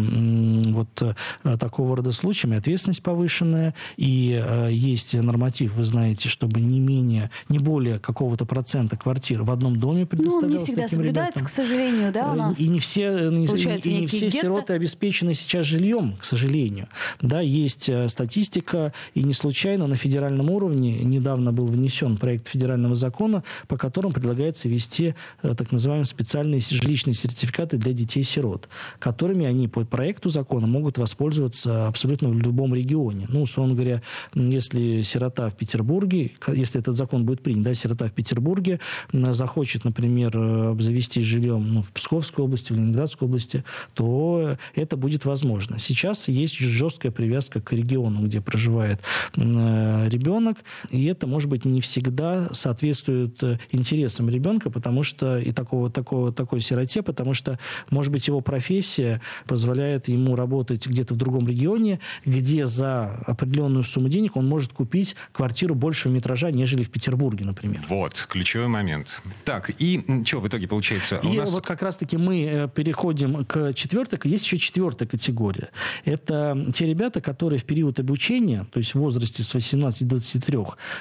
вот 0.71 1.02
э, 1.02 1.58
такого 1.58 1.97
рода 1.97 2.12
случаям, 2.12 2.54
и 2.54 2.58
ответственность 2.58 3.04
повышенная, 3.04 3.73
и 3.97 4.41
э, 4.43 4.69
есть 5.04 5.26
норматив, 5.26 5.76
вы 5.76 5.84
знаете, 5.84 6.30
чтобы 6.30 6.62
не 6.62 6.80
менее, 6.80 7.30
не 7.50 7.60
более 7.60 8.00
какого-то 8.00 8.46
процента 8.46 8.98
квартир 8.98 9.44
в 9.44 9.52
одном 9.52 9.78
доме 9.78 10.06
предоставлялось 10.06 10.52
Ну, 10.52 10.58
не 10.60 10.63
всегда 10.63 10.88
соблюдается, 10.88 11.39
ребятам. 11.39 11.46
к 11.46 11.50
сожалению, 11.50 12.12
да, 12.12 12.32
у 12.32 12.34
э, 12.34 12.38
нас? 12.38 12.60
И 12.60 12.68
не 12.68 12.80
все, 12.80 13.30
не, 13.30 13.46
и 13.46 14.02
не 14.02 14.08
все 14.08 14.30
сироты 14.30 14.74
обеспечены 14.74 15.34
сейчас 15.34 15.66
жильем, 15.66 16.16
к 16.20 16.24
сожалению. 16.24 16.88
Да, 17.22 17.42
есть 17.42 17.89
статистика, 18.08 18.94
и 19.13 19.24
не 19.24 19.34
случайно 19.34 19.88
на 19.88 19.96
федеральном 19.96 20.50
уровне 20.50 21.04
недавно 21.04 21.52
был 21.52 21.66
внесен 21.66 22.18
проект 22.18 22.48
федерального 22.48 22.96
закона, 22.96 23.44
по 23.68 23.78
которому 23.78 24.13
предлагается 24.13 24.70
ввести 24.70 25.16
э, 25.42 25.56
так 25.56 25.72
называемые 25.72 26.06
специальные 26.06 26.60
жилищные 26.60 27.13
сертификаты 27.13 27.78
для 27.78 27.94
детей-сирот, 27.94 28.70
которыми 29.00 29.46
они 29.46 29.68
по 29.68 29.84
проекту 29.86 30.30
закона 30.30 30.68
могут 30.68 30.98
воспользоваться 30.98 31.88
абсолютно 31.88 32.30
в 32.30 32.39
любом 32.39 32.74
регионе. 32.74 33.28
Ну, 33.30 33.42
условно 33.42 33.74
говоря, 33.74 34.02
если 34.34 34.92
сирота 35.01 35.49
в 35.49 35.56
Петербурге, 35.56 36.32
если 36.47 36.79
этот 36.79 36.95
закон 36.95 37.25
будет 37.25 37.41
принят, 37.41 37.63
да, 37.63 37.73
сирота 37.73 38.08
в 38.08 38.13
Петербурге 38.13 38.79
захочет, 39.12 39.84
например, 39.84 40.36
э, 40.36 40.69
обзавестись 40.71 41.25
жильем 41.25 41.73
ну, 41.73 41.82
в 41.82 41.91
Псковской 41.91 42.45
области, 42.45 42.73
в 42.73 42.75
Ленинградской 42.75 43.27
области, 43.27 43.63
то 43.93 44.58
это 44.75 44.97
будет 44.97 45.25
возможно. 45.25 45.79
Сейчас 45.79 46.27
есть 46.27 46.58
жесткая 46.58 47.12
привязка 47.12 47.62
к 47.62 47.73
региону, 47.73 48.25
где 48.25 48.41
проживает 48.41 49.01
э, 49.36 50.10
ребенок, 50.10 50.58
и 50.89 51.06
это, 51.06 51.27
может 51.27 51.49
быть, 51.49 51.65
не 51.65 51.82
всегда 51.82 52.49
соответствует 52.53 53.41
э, 53.43 53.60
интересам 53.71 54.29
ребенка, 54.29 54.69
потому 54.69 55.03
что 55.03 55.39
и 55.39 55.51
такого, 55.51 55.89
такого, 55.89 56.32
такой 56.32 56.60
сироте, 56.60 57.01
потому 57.01 57.34
что, 57.34 57.60
может 57.89 58.12
быть, 58.12 58.27
его 58.27 58.41
профессия 58.41 59.21
позволяет 59.45 60.08
ему 60.08 60.36
работать 60.36 60.88
где-то 60.88 61.13
в 61.13 61.17
другом 61.17 61.47
регионе, 61.47 61.99
где 62.25 62.65
за 62.65 63.15
определенную 63.25 63.84
сумму 63.84 64.10
денег 64.10 64.36
он 64.36 64.47
может 64.47 64.73
купить 64.73 64.83
квартиру 65.32 65.76
большего 65.76 66.12
метража, 66.12 66.52
нежели 66.52 66.84
в 66.84 66.89
Петербурге, 66.89 67.46
например. 67.46 67.82
Вот, 67.88 68.28
ключевой 68.30 68.67
момент. 68.67 69.22
Так, 69.46 69.72
и 69.80 70.04
что 70.26 70.39
в 70.39 70.48
итоге 70.48 70.67
получается? 70.67 71.19
И 71.24 71.28
У 71.28 71.34
нас... 71.34 71.52
вот 71.52 71.65
как 71.65 71.82
раз-таки 71.82 72.17
мы 72.17 72.43
э, 72.43 72.69
переходим 72.74 73.46
к 73.46 73.74
четвертой, 73.74 74.19
есть 74.24 74.46
еще 74.46 74.58
четвертая 74.58 75.08
категория. 75.08 75.69
Это 76.06 76.72
те 76.74 76.86
ребята, 76.86 77.22
которые 77.22 77.60
в 77.60 77.65
период 77.65 78.00
обучения, 78.00 78.65
то 78.72 78.80
есть 78.80 78.93
в 78.93 79.00
возрасте 79.00 79.43
с 79.43 79.54
18 79.54 80.08
до 80.08 80.15
23 80.15 80.60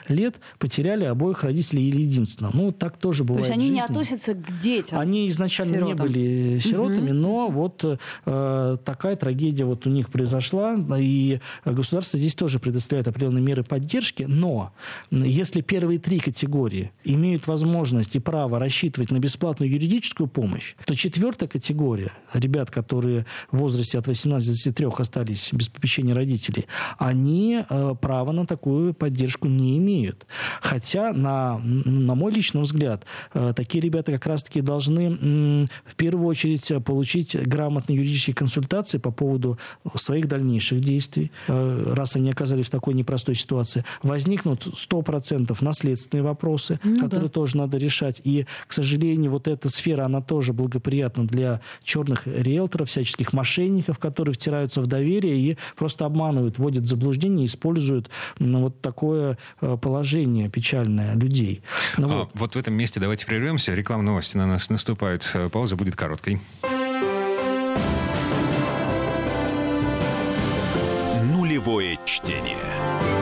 лет, 0.08 0.36
потеряли 0.58 1.04
обоих 1.04 1.44
родителей 1.44 1.88
или 1.88 2.02
единственного. 2.02 2.56
Ну, 2.56 2.72
так 2.72 2.96
тоже 2.96 3.24
бывает. 3.24 3.46
То 3.46 3.52
есть 3.52 3.62
они 3.62 3.70
не 3.70 3.80
относятся 3.80 4.34
к 4.34 4.58
детям? 4.60 4.98
Они 4.98 5.28
изначально 5.28 5.76
сиротам. 5.76 5.88
не 5.88 6.02
были 6.02 6.58
сиротами, 6.58 7.10
угу. 7.10 7.18
но 7.18 7.48
вот 7.48 7.84
э, 8.26 8.76
такая 8.84 9.16
трагедия 9.16 9.64
вот 9.64 9.86
у 9.86 9.90
них 9.90 10.10
произошла, 10.10 10.76
и 10.98 11.40
государство 11.64 12.18
здесь 12.18 12.34
тоже 12.34 12.58
предоставляет 12.58 13.08
определенные 13.08 13.42
меры 13.42 13.61
поддержки, 13.62 14.24
но 14.24 14.72
если 15.10 15.60
первые 15.60 15.98
три 15.98 16.18
категории 16.18 16.92
имеют 17.04 17.46
возможность 17.46 18.16
и 18.16 18.18
право 18.18 18.58
рассчитывать 18.58 19.10
на 19.10 19.18
бесплатную 19.18 19.70
юридическую 19.70 20.28
помощь, 20.28 20.74
то 20.84 20.94
четвертая 20.94 21.48
категория, 21.48 22.12
ребят, 22.32 22.70
которые 22.70 23.26
в 23.50 23.58
возрасте 23.58 23.98
от 23.98 24.06
18 24.06 24.52
до 24.52 24.72
23 24.72 24.86
остались 24.98 25.52
без 25.52 25.68
попечения 25.68 26.14
родителей, 26.14 26.66
они 26.98 27.64
э, 27.68 27.94
права 28.00 28.32
на 28.32 28.46
такую 28.46 28.94
поддержку 28.94 29.48
не 29.48 29.78
имеют. 29.78 30.26
Хотя, 30.60 31.12
на, 31.12 31.58
на 31.58 32.14
мой 32.14 32.32
личный 32.32 32.62
взгляд, 32.62 33.04
э, 33.34 33.52
такие 33.54 33.82
ребята 33.82 34.12
как 34.12 34.26
раз-таки 34.26 34.60
должны 34.60 35.66
в 35.84 35.94
первую 35.96 36.26
очередь 36.26 36.72
получить 36.84 37.36
грамотные 37.36 37.96
юридические 37.96 38.34
консультации 38.34 38.98
по 38.98 39.10
поводу 39.10 39.58
своих 39.94 40.28
дальнейших 40.28 40.80
действий, 40.80 41.30
э, 41.48 41.92
раз 41.94 42.16
они 42.16 42.30
оказались 42.30 42.66
в 42.66 42.70
такой 42.70 42.94
непростой 42.94 43.34
ситуации. 43.34 43.51
Возникнут 44.02 44.66
100% 44.66 45.56
наследственные 45.60 46.22
вопросы, 46.22 46.80
ну, 46.82 47.00
которые 47.00 47.28
да. 47.28 47.32
тоже 47.32 47.56
надо 47.56 47.76
решать. 47.78 48.20
И, 48.24 48.46
к 48.66 48.72
сожалению, 48.72 49.30
вот 49.30 49.48
эта 49.48 49.68
сфера, 49.68 50.04
она 50.04 50.20
тоже 50.20 50.52
благоприятна 50.52 51.26
для 51.26 51.60
черных 51.82 52.26
риэлторов, 52.26 52.88
всяческих 52.88 53.32
мошенников, 53.32 53.98
которые 53.98 54.34
втираются 54.34 54.80
в 54.80 54.86
доверие 54.86 55.38
и 55.38 55.58
просто 55.76 56.04
обманывают, 56.04 56.58
вводят 56.58 56.84
в 56.84 56.86
заблуждение, 56.86 57.46
используют 57.46 58.10
ну, 58.38 58.62
вот 58.62 58.80
такое 58.80 59.38
э, 59.60 59.76
положение 59.80 60.48
печальное 60.48 61.14
людей. 61.14 61.62
Ну, 61.98 62.08
а, 62.10 62.16
вот. 62.18 62.30
вот 62.34 62.54
в 62.54 62.58
этом 62.58 62.74
месте 62.74 63.00
давайте 63.00 63.26
прервемся. 63.26 63.74
Рекламные 63.74 64.10
новости 64.12 64.36
на 64.36 64.46
нас 64.46 64.70
наступают. 64.70 65.30
Э, 65.34 65.48
пауза 65.48 65.76
будет 65.76 65.96
короткой. 65.96 66.40
Нулевое 71.22 71.98
чтение. 72.04 73.21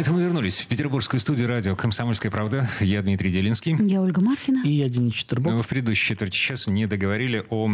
Это 0.00 0.14
мы 0.14 0.22
вернулись 0.22 0.60
в 0.60 0.66
петербургскую 0.66 1.20
студию 1.20 1.46
радио 1.46 1.76
«Комсомольская 1.76 2.32
правда». 2.32 2.66
Я 2.80 3.02
Дмитрий 3.02 3.30
Делинский. 3.30 3.76
Я 3.86 4.00
Ольга 4.00 4.22
Маркина. 4.22 4.62
И 4.64 4.70
я 4.72 4.88
Денис 4.88 5.12
Четербок. 5.12 5.62
В 5.62 5.68
предыдущей 5.68 6.14
четверти 6.14 6.38
часа 6.38 6.70
не 6.70 6.86
договорили 6.86 7.44
о 7.50 7.68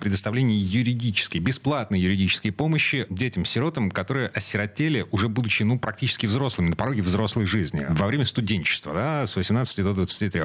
предоставлении 0.00 0.56
юридической, 0.56 1.38
бесплатной 1.38 1.98
юридической 1.98 2.52
помощи 2.52 3.04
детям-сиротам, 3.10 3.90
которые 3.90 4.28
осиротели, 4.28 5.06
уже 5.10 5.28
будучи 5.28 5.64
ну, 5.64 5.76
практически 5.76 6.26
взрослыми, 6.26 6.68
на 6.68 6.76
пороге 6.76 7.02
взрослой 7.02 7.46
жизни, 7.46 7.84
во 7.90 8.06
время 8.06 8.26
студенчества, 8.26 8.94
да, 8.94 9.26
с 9.26 9.34
18 9.34 9.82
до 9.82 9.92
23. 9.92 10.42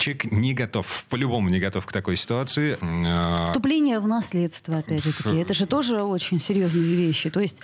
Человек 0.00 0.24
не 0.32 0.54
готов, 0.54 1.06
по-любому 1.08 1.50
не 1.50 1.60
готов 1.60 1.86
к 1.86 1.92
такой 1.92 2.16
ситуации. 2.16 2.76
А, 2.82 3.44
Вступление 3.44 4.00
в 4.00 4.08
наследство, 4.08 4.78
опять 4.78 5.04
же 5.04 5.12
таки. 5.12 5.36
Это 5.36 5.54
же 5.54 5.66
тоже 5.66 6.02
очень 6.02 6.40
серьезные 6.40 6.96
вещи. 6.96 7.30
То 7.30 7.38
есть 7.38 7.58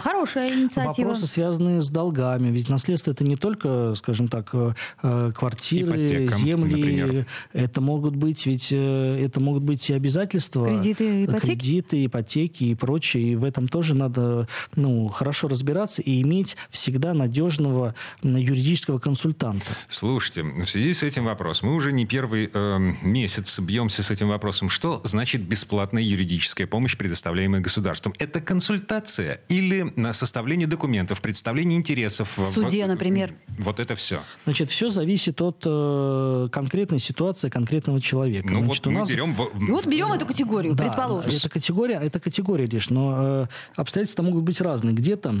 хорошая 0.00 0.52
инициатива. 0.52 1.10
Вопросы, 1.10 1.28
связанные 1.28 1.80
с 1.80 1.88
долгом 1.88 2.07
долгами. 2.08 2.48
Ведь 2.48 2.68
наследство 2.68 3.10
это 3.10 3.24
не 3.24 3.36
только, 3.36 3.94
скажем 3.96 4.28
так, 4.28 4.50
э, 4.52 4.72
э, 5.02 5.32
квартиры, 5.34 6.06
Ипотека, 6.06 6.36
земли. 6.36 6.74
Например. 6.74 7.26
Это 7.52 7.80
могут 7.80 8.16
быть 8.16 8.46
ведь 8.46 8.68
э, 8.72 9.24
это 9.24 9.40
могут 9.40 9.62
быть 9.62 9.88
и 9.90 9.94
обязательства. 9.94 10.66
Кредиты, 10.66 11.24
ипотеки. 11.24 11.46
Кредиты, 11.46 12.06
ипотеки 12.06 12.64
и 12.64 12.74
прочее. 12.74 13.32
И 13.32 13.36
в 13.36 13.44
этом 13.44 13.68
тоже 13.68 13.94
надо 13.94 14.48
ну, 14.74 15.08
хорошо 15.08 15.48
разбираться 15.48 16.02
и 16.02 16.22
иметь 16.22 16.56
всегда 16.70 17.14
надежного 17.14 17.94
юридического 18.22 18.98
консультанта. 18.98 19.66
Слушайте, 19.88 20.42
в 20.42 20.66
связи 20.66 20.92
с 20.92 21.02
этим 21.02 21.24
вопросом, 21.24 21.68
мы 21.68 21.74
уже 21.74 21.92
не 21.92 22.06
первый 22.06 22.50
э, 22.52 22.78
месяц 23.02 23.58
бьемся 23.60 24.02
с 24.02 24.10
этим 24.10 24.28
вопросом. 24.28 24.70
Что 24.70 25.00
значит 25.04 25.42
бесплатная 25.42 26.02
юридическая 26.02 26.66
помощь, 26.66 26.96
предоставляемая 26.96 27.60
государством? 27.60 28.12
Это 28.18 28.40
консультация 28.40 29.40
или 29.48 29.92
на 29.96 30.12
составление 30.12 30.66
документов, 30.66 31.20
представление 31.20 31.78
интересов 31.78 31.97
интересов 31.98 32.38
суде, 32.52 32.82
вот, 32.82 32.88
например. 32.88 33.32
Вот 33.58 33.80
это 33.80 33.96
все. 33.96 34.20
Значит, 34.44 34.70
все 34.70 34.88
зависит 34.88 35.40
от 35.40 35.62
э, 35.64 36.48
конкретной 36.52 36.98
ситуации 36.98 37.48
конкретного 37.48 38.00
человека. 38.00 38.48
Ну 38.48 38.62
Значит, 38.62 38.86
вот 38.86 38.86
у 38.86 38.90
мы 38.90 39.00
нас... 39.00 39.08
берем... 39.08 39.34
Вот 39.34 39.86
берем 39.86 40.12
эту 40.12 40.26
категорию, 40.26 40.74
Да, 40.74 40.84
предположим. 40.84 41.30
Это 41.30 41.48
категория, 41.48 41.96
это 41.96 42.20
категория 42.20 42.66
лишь, 42.66 42.90
но 42.90 43.16
э, 43.18 43.46
обстоятельства 43.76 44.22
могут 44.22 44.44
быть 44.44 44.60
разные. 44.60 44.94
Где-то, 44.94 45.34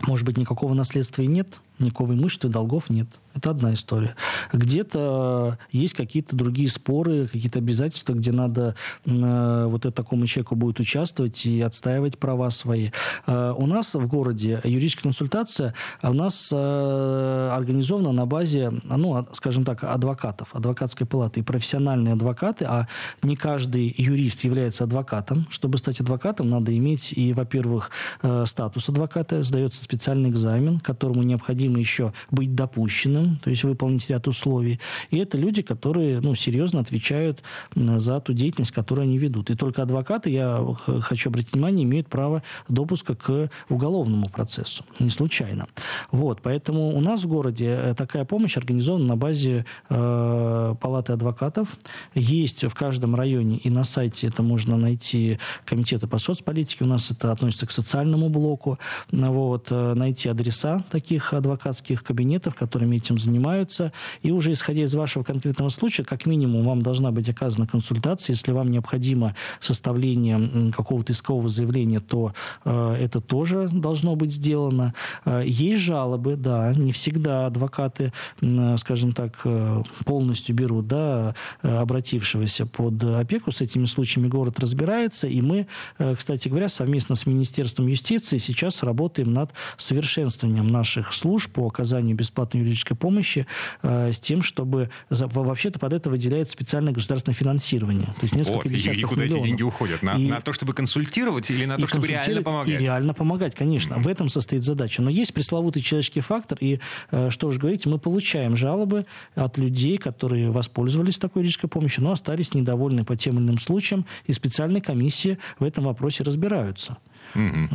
может 0.00 0.24
быть, 0.26 0.36
никакого 0.36 0.74
наследства 0.74 1.22
и 1.22 1.26
нет, 1.26 1.60
никакого 1.78 2.12
имущества, 2.12 2.50
долгов 2.50 2.90
нет. 2.90 3.08
Это 3.34 3.50
одна 3.50 3.72
история. 3.72 4.14
Где-то 4.52 5.58
есть 5.70 5.94
какие-то 5.94 6.36
другие 6.36 6.68
споры, 6.68 7.28
какие-то 7.28 7.60
обязательства, 7.60 8.12
где 8.12 8.30
надо 8.30 8.74
э, 9.06 9.66
вот 9.68 9.86
это, 9.86 9.90
такому 9.90 10.26
человеку 10.26 10.54
будет 10.54 10.80
участвовать 10.80 11.46
и 11.46 11.60
отстаивать 11.62 12.18
права 12.18 12.50
свои. 12.50 12.90
Э, 13.26 13.54
у 13.56 13.66
нас 13.66 13.94
в 13.94 14.06
городе 14.06 14.60
юридическая 14.64 15.04
консультация 15.04 15.74
у 16.02 16.12
нас 16.12 16.50
э, 16.52 17.50
организована 17.54 18.12
на 18.12 18.26
базе, 18.26 18.70
ну, 18.84 19.16
а, 19.16 19.26
скажем 19.32 19.64
так, 19.64 19.82
адвокатов, 19.84 20.54
адвокатской 20.54 21.06
палаты 21.06 21.40
и 21.40 21.42
профессиональные 21.42 22.12
адвокаты, 22.12 22.66
а 22.66 22.86
не 23.22 23.36
каждый 23.36 23.94
юрист 23.96 24.44
является 24.44 24.84
адвокатом. 24.84 25.46
Чтобы 25.50 25.78
стать 25.78 26.00
адвокатом, 26.00 26.50
надо 26.50 26.76
иметь 26.76 27.14
и, 27.14 27.32
во-первых, 27.32 27.90
э, 28.22 28.44
статус 28.46 28.90
адвоката, 28.90 29.42
сдается 29.42 29.81
специальный 29.82 30.30
экзамен, 30.30 30.80
к 30.80 30.84
которому 30.84 31.22
необходимо 31.22 31.78
еще 31.78 32.12
быть 32.30 32.54
допущенным, 32.54 33.38
то 33.42 33.50
есть 33.50 33.64
выполнить 33.64 34.08
ряд 34.10 34.28
условий. 34.28 34.80
И 35.10 35.18
это 35.18 35.38
люди, 35.38 35.62
которые 35.62 36.20
ну, 36.20 36.34
серьезно 36.34 36.80
отвечают 36.80 37.42
за 37.74 38.20
ту 38.20 38.32
деятельность, 38.32 38.72
которую 38.72 39.04
они 39.04 39.18
ведут. 39.18 39.50
И 39.50 39.54
только 39.54 39.82
адвокаты, 39.82 40.30
я 40.30 40.64
хочу 41.00 41.30
обратить 41.30 41.52
внимание, 41.52 41.84
имеют 41.84 42.08
право 42.08 42.42
допуска 42.68 43.14
к 43.14 43.50
уголовному 43.68 44.28
процессу. 44.28 44.84
Не 45.00 45.10
случайно. 45.10 45.66
Вот, 46.10 46.40
поэтому 46.42 46.96
у 46.96 47.00
нас 47.00 47.24
в 47.24 47.28
городе 47.28 47.66
э, 47.66 47.94
такая 47.96 48.24
помощь 48.24 48.56
организована 48.56 49.04
на 49.04 49.16
базе 49.16 49.64
э, 49.88 50.74
палаты 50.80 51.12
адвокатов. 51.12 51.76
Есть 52.14 52.64
в 52.64 52.74
каждом 52.74 53.14
районе 53.14 53.58
и 53.58 53.70
на 53.70 53.84
сайте 53.84 54.26
это 54.26 54.42
можно 54.42 54.76
найти 54.76 55.38
комитеты 55.64 56.06
по 56.06 56.18
соцполитике. 56.18 56.84
У 56.84 56.88
нас 56.88 57.10
это 57.10 57.32
относится 57.32 57.66
к 57.66 57.70
социальному 57.70 58.28
блоку. 58.28 58.78
Вот, 59.10 59.71
найти 59.94 60.28
адреса 60.28 60.84
таких 60.90 61.32
адвокатских 61.32 62.02
кабинетов, 62.02 62.54
которыми 62.54 62.96
этим 62.96 63.18
занимаются. 63.18 63.92
И 64.22 64.30
уже 64.30 64.52
исходя 64.52 64.82
из 64.82 64.94
вашего 64.94 65.24
конкретного 65.24 65.68
случая, 65.70 66.04
как 66.04 66.26
минимум 66.26 66.66
вам 66.66 66.82
должна 66.82 67.10
быть 67.10 67.28
оказана 67.28 67.66
консультация. 67.66 68.34
Если 68.34 68.52
вам 68.52 68.70
необходимо 68.70 69.34
составление 69.60 70.72
какого-то 70.72 71.12
искового 71.12 71.48
заявления, 71.48 72.00
то 72.00 72.32
э, 72.64 72.96
это 73.00 73.20
тоже 73.20 73.68
должно 73.72 74.16
быть 74.16 74.32
сделано. 74.32 74.94
Э, 75.24 75.42
есть 75.44 75.80
жалобы, 75.80 76.36
да, 76.36 76.72
не 76.74 76.92
всегда 76.92 77.46
адвокаты, 77.46 78.12
м, 78.40 78.76
скажем 78.78 79.12
так, 79.12 79.40
э, 79.44 79.82
полностью 80.04 80.54
берут, 80.54 80.86
да, 80.86 81.34
э, 81.62 81.76
обратившегося 81.76 82.66
под 82.66 83.02
опеку. 83.04 83.50
С 83.52 83.60
этими 83.60 83.84
случаями 83.86 84.28
город 84.28 84.60
разбирается, 84.60 85.26
и 85.26 85.40
мы, 85.40 85.66
э, 85.98 86.14
кстати 86.14 86.48
говоря, 86.48 86.68
совместно 86.68 87.14
с 87.14 87.26
Министерством 87.26 87.86
юстиции 87.86 88.38
сейчас 88.38 88.82
работаем 88.82 89.32
над 89.32 89.52
совершенствованием 89.76 90.66
наших 90.66 91.12
служб 91.12 91.52
по 91.52 91.66
оказанию 91.66 92.16
бесплатной 92.16 92.60
юридической 92.60 92.94
помощи 92.94 93.46
э, 93.82 94.12
с 94.12 94.20
тем, 94.20 94.42
чтобы 94.42 94.90
за- 95.10 95.26
во- 95.26 95.42
вообще-то 95.42 95.78
под 95.78 95.92
это 95.92 96.10
выделяется 96.10 96.52
специальное 96.52 96.92
государственное 96.92 97.34
финансирование. 97.34 98.06
То 98.06 98.22
есть 98.22 98.34
несколько 98.34 98.56
Вот, 98.56 98.66
и, 98.66 98.68
и 98.70 98.72
десятков 98.72 99.10
куда 99.10 99.22
эти 99.22 99.28
миллионов. 99.30 99.46
деньги 99.46 99.62
уходят? 99.62 100.02
На, 100.02 100.16
И- 100.16 100.28
на 100.28 100.40
то, 100.40 100.52
чтобы 100.52 100.72
консультировать 100.72 101.50
или 101.50 101.64
на 101.64 101.74
и 101.74 101.80
то, 101.82 101.86
чтобы 101.88 102.06
реально 102.06 102.42
помогать? 102.42 102.68
И 102.80 102.84
реально 102.84 103.14
помогать, 103.14 103.54
конечно. 103.54 103.98
В 103.98 104.08
этом 104.08 104.28
состоит 104.28 104.64
задача. 104.64 105.02
Но 105.02 105.10
есть 105.10 105.34
пресловутый 105.34 105.82
человеческий 105.82 106.20
фактор, 106.20 106.58
и 106.60 106.80
э, 107.10 107.30
что 107.30 107.48
уж 107.48 107.58
говорить, 107.58 107.86
мы 107.86 107.98
получаем 107.98 108.56
жалобы 108.56 109.06
от 109.34 109.58
людей, 109.58 109.98
которые 109.98 110.50
воспользовались 110.50 111.18
такой 111.18 111.42
юридической 111.42 111.68
помощью, 111.68 112.04
но 112.04 112.12
остались 112.12 112.54
недовольны 112.54 113.04
по 113.04 113.16
тем 113.16 113.36
или 113.38 113.42
иным 113.44 113.58
случаям, 113.58 114.06
и 114.26 114.32
специальные 114.32 114.82
комиссии 114.82 115.38
в 115.58 115.64
этом 115.64 115.84
вопросе 115.84 116.22
разбираются. 116.24 116.98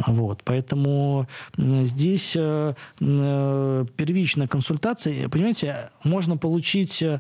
Вот, 0.08 0.44
поэтому 0.44 1.28
здесь 1.58 2.36
э, 2.36 2.74
э, 3.00 3.86
первичная 3.96 4.48
консультация, 4.48 5.30
понимаете, 5.30 5.90
можно 6.04 6.38
получить 6.38 7.04
э, 7.04 7.20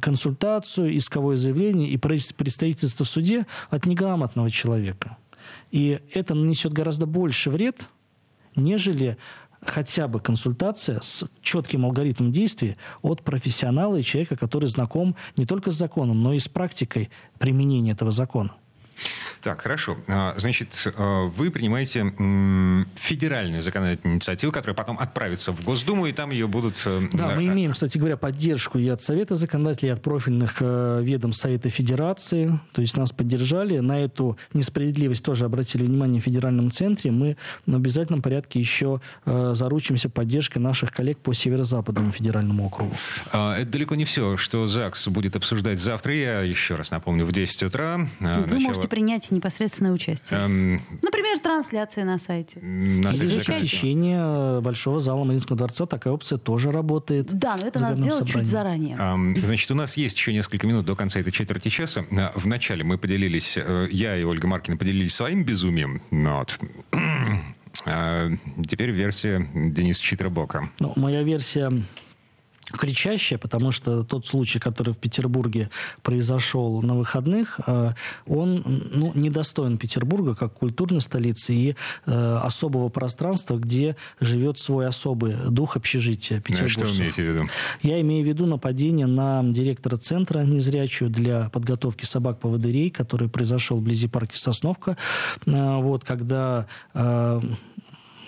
консультацию, 0.00 0.96
исковое 0.96 1.36
заявление 1.36 1.88
и 1.88 1.96
пред- 1.96 2.34
представительство 2.34 3.04
в 3.04 3.08
суде 3.08 3.46
от 3.70 3.86
неграмотного 3.86 4.50
человека. 4.50 5.16
И 5.70 6.00
это 6.12 6.34
нанесет 6.34 6.72
гораздо 6.72 7.06
больше 7.06 7.50
вред, 7.50 7.88
нежели 8.56 9.16
хотя 9.64 10.08
бы 10.08 10.20
консультация 10.20 11.00
с 11.00 11.24
четким 11.40 11.84
алгоритмом 11.84 12.32
действий 12.32 12.76
от 13.02 13.22
профессионала 13.22 13.96
и 13.96 14.02
человека, 14.02 14.36
который 14.36 14.66
знаком 14.66 15.16
не 15.36 15.46
только 15.46 15.70
с 15.70 15.74
законом, 15.74 16.22
но 16.22 16.32
и 16.32 16.38
с 16.38 16.48
практикой 16.48 17.10
применения 17.38 17.92
этого 17.92 18.10
закона. 18.10 18.54
Так, 19.42 19.62
хорошо. 19.62 19.96
А, 20.08 20.34
Значит, 20.38 20.86
а, 20.96 21.26
вы 21.26 21.50
принимаете 21.50 22.04
федеральную 22.96 23.62
законодательную 23.62 24.16
инициативу, 24.16 24.52
которая 24.52 24.74
потом 24.74 24.98
отправится 24.98 25.52
в 25.52 25.64
Госдуму, 25.64 26.06
и 26.06 26.12
там 26.12 26.30
ее 26.30 26.46
будут... 26.46 26.80
э, 26.86 27.02
Да, 27.12 27.34
мы 27.36 27.44
имеем, 27.46 27.72
кстати 27.72 27.98
говоря, 27.98 28.16
поддержку 28.16 28.78
и 28.78 28.88
от 28.88 29.02
Совета 29.02 29.34
законодателей, 29.36 29.90
и 29.90 29.92
от 29.92 30.02
профильных 30.02 30.56
э, 30.60 31.00
ведомств 31.02 31.42
Совета 31.42 31.70
Федерации. 31.70 32.58
То 32.72 32.80
есть 32.82 32.96
нас 32.96 33.12
поддержали. 33.12 33.78
На 33.78 33.98
эту 34.00 34.38
несправедливость 34.52 35.24
тоже 35.24 35.44
обратили 35.44 35.84
внимание 35.84 36.20
в 36.20 36.24
федеральном 36.24 36.70
центре. 36.70 37.10
Мы 37.10 37.36
в 37.66 37.74
обязательном 37.74 38.22
порядке 38.22 38.58
еще 38.60 39.00
э, 39.24 39.52
заручимся 39.54 40.08
поддержкой 40.08 40.58
наших 40.58 40.92
коллег 40.92 41.18
по 41.18 41.32
северо-западному 41.32 42.10
федеральному 42.10 42.66
округу. 42.66 42.94
А, 43.32 43.56
Это 43.58 43.70
далеко 43.70 43.94
не 43.94 44.04
все, 44.04 44.36
что 44.36 44.66
ЗАГС 44.66 45.08
будет 45.08 45.36
обсуждать 45.36 45.80
завтра. 45.80 46.14
Я 46.14 46.40
еще 46.42 46.76
раз 46.76 46.90
напомню, 46.90 47.24
в 47.26 47.32
10 47.32 47.64
утра. 47.64 47.94
а, 48.20 48.40
Вы 48.40 48.46
начало, 48.46 48.58
можете 48.60 48.88
принять 48.92 49.30
непосредственное 49.30 49.90
участие. 49.90 50.38
эм, 50.38 50.80
Например, 51.00 51.38
трансляция 51.40 52.04
на 52.04 52.18
сайте. 52.18 52.60
на 52.60 53.08
Или 53.08 53.26
сайте 53.30 53.52
посещение 53.52 54.18
э, 54.20 54.60
Большого 54.60 55.00
зала 55.00 55.24
Мариинского 55.24 55.56
дворца. 55.56 55.86
Такая 55.86 56.12
опция 56.12 56.36
тоже 56.36 56.70
работает. 56.70 57.32
Да, 57.32 57.56
но 57.58 57.66
это 57.66 57.80
надо 57.80 58.02
делать 58.02 58.26
чуть 58.26 58.46
собрании. 58.46 58.92
заранее. 58.92 58.96
Ам, 58.98 59.34
Значит, 59.38 59.70
у 59.70 59.74
нас 59.74 59.96
есть 59.96 60.18
еще 60.18 60.34
несколько 60.34 60.66
минут 60.66 60.84
до 60.84 60.94
конца 60.94 61.18
этой 61.20 61.32
четверти 61.32 61.68
часа. 61.70 62.04
А, 62.10 62.32
Вначале 62.34 62.84
мы 62.84 62.98
поделились, 62.98 63.56
э, 63.56 63.88
я 63.90 64.14
и 64.18 64.24
Ольга 64.24 64.46
Маркина 64.46 64.76
поделились 64.76 65.14
своим 65.14 65.42
безумием. 65.42 66.02
Вот. 66.10 66.58
А 67.86 68.28
Теперь 68.68 68.90
версия 68.90 69.48
Дениса 69.54 70.02
Читробока. 70.02 70.68
Ну, 70.80 70.92
моя 70.96 71.22
версия 71.22 71.72
кричащая, 72.72 73.38
потому 73.38 73.70
что 73.72 74.04
тот 74.04 74.26
случай, 74.26 74.58
который 74.58 74.92
в 74.92 74.98
Петербурге 74.98 75.70
произошел 76.02 76.82
на 76.82 76.94
выходных, 76.94 77.60
э, 77.66 77.92
он 78.26 78.62
ну, 78.92 79.12
недостоин 79.14 79.78
Петербурга 79.78 80.34
как 80.34 80.54
культурной 80.54 81.00
столицы 81.00 81.54
и 81.54 81.76
э, 82.06 82.40
особого 82.42 82.88
пространства, 82.88 83.56
где 83.56 83.96
живет 84.20 84.58
свой 84.58 84.86
особый 84.86 85.34
дух 85.50 85.76
общежития 85.76 86.42
Ну, 86.48 86.54
Что 86.54 86.62
вы 86.64 86.68
петербуржцев. 86.68 86.98
имеете 87.00 87.22
в 87.22 87.26
виду? 87.26 87.48
Я 87.82 88.00
имею 88.00 88.24
в 88.24 88.28
виду 88.28 88.46
нападение 88.46 89.06
на 89.06 89.42
директора 89.44 89.96
центра 89.96 90.40
незрячую 90.40 91.10
для 91.10 91.48
подготовки 91.50 92.04
собак-поводырей, 92.04 92.90
который 92.90 93.28
произошел 93.28 93.78
вблизи 93.78 94.08
парка 94.08 94.36
Сосновка. 94.36 94.96
А, 95.46 95.78
Вот, 95.78 96.04
когда 96.04 96.66
э, 96.94 97.40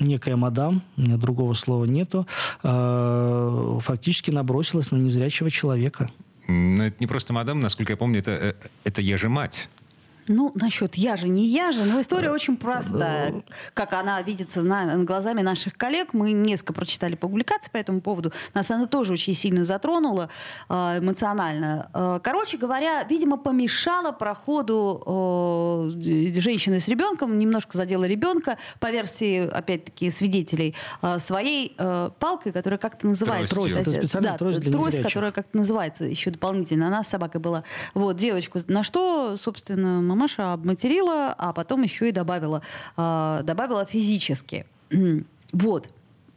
некая 0.00 0.37
мадам, 0.37 0.83
другого 0.96 1.54
слова 1.54 1.85
нету, 1.85 2.26
э, 2.62 3.78
фактически 3.80 4.30
набросилась 4.30 4.90
на 4.90 4.96
незрячего 4.96 5.50
человека. 5.50 6.11
М, 6.48 6.80
Это 6.80 6.96
не 7.00 7.07
просто 7.07 7.33
мадам, 7.33 7.61
насколько 7.61 7.92
я 7.92 7.96
помню, 7.96 8.18
это, 8.18 8.30
э, 8.30 8.54
это 8.85 9.00
я 9.00 9.16
же 9.16 9.28
мать. 9.28 9.70
Ну, 10.29 10.53
насчет 10.55 10.95
я 10.95 11.17
же, 11.17 11.29
не 11.29 11.47
я 11.47 11.73
же, 11.73 11.85
но 11.85 12.01
история 12.01 12.31
очень 12.31 12.57
простая. 12.57 13.43
Как 13.75 13.93
она 13.93 14.21
видится 14.23 14.63
на, 14.63 15.05
глазами 15.05 15.43
наших 15.43 15.77
коллег. 15.77 16.13
Мы 16.13 16.33
несколько 16.33 16.73
прочитали 16.73 17.15
публикаций 17.15 17.71
по 17.71 17.77
этому 17.77 18.01
поводу. 18.01 18.33
Нас 18.55 18.71
она 18.71 18.87
тоже 18.87 19.13
очень 19.13 19.35
сильно 19.35 19.65
затронула 19.65 20.29
э, 20.69 20.99
эмоционально. 20.99 21.91
Э, 21.95 22.21
короче 22.23 22.57
говоря, 22.57 23.03
видимо, 23.05 23.37
помешала 23.37 24.13
проходу 24.13 25.93
э, 25.95 26.41
женщины 26.41 26.81
с 26.81 26.89
ребенком, 26.89 27.39
немножко 27.39 27.77
задела 27.77 28.05
ребенка, 28.05 28.59
по 28.81 28.91
версии, 28.91 29.47
опять-таки, 29.47 30.11
свидетелей, 30.11 30.75
своей 31.19 31.77
палкой, 32.19 32.53
которая 32.53 32.79
как-то 32.79 33.07
называется... 33.07 33.55
Тростью. 33.55 33.81
Это 33.81 33.93
специальная 33.93 34.33
да, 34.33 34.39
трость 34.39 34.61
для 34.61 34.73
трость, 34.73 35.03
которая 35.03 35.33
как-то 35.33 35.57
называется 35.57 36.05
еще 36.05 36.31
дополнительно. 36.31 36.87
Она 36.87 37.03
с 37.03 37.09
собакой 37.09 37.41
была. 37.41 37.65
Вот, 37.95 38.17
девочку. 38.17 38.61
На 38.69 38.83
что, 38.83 39.37
собственно, 39.37 40.01
мамаша 40.14 40.53
обматерила, 40.53 41.35
а 41.37 41.53
потом 41.53 41.83
еще 41.83 42.09
и 42.09 42.12
добавила, 42.12 42.62
а, 42.96 43.42
добавила 43.42 43.85
физически. 43.85 44.66
Вот. 45.53 45.88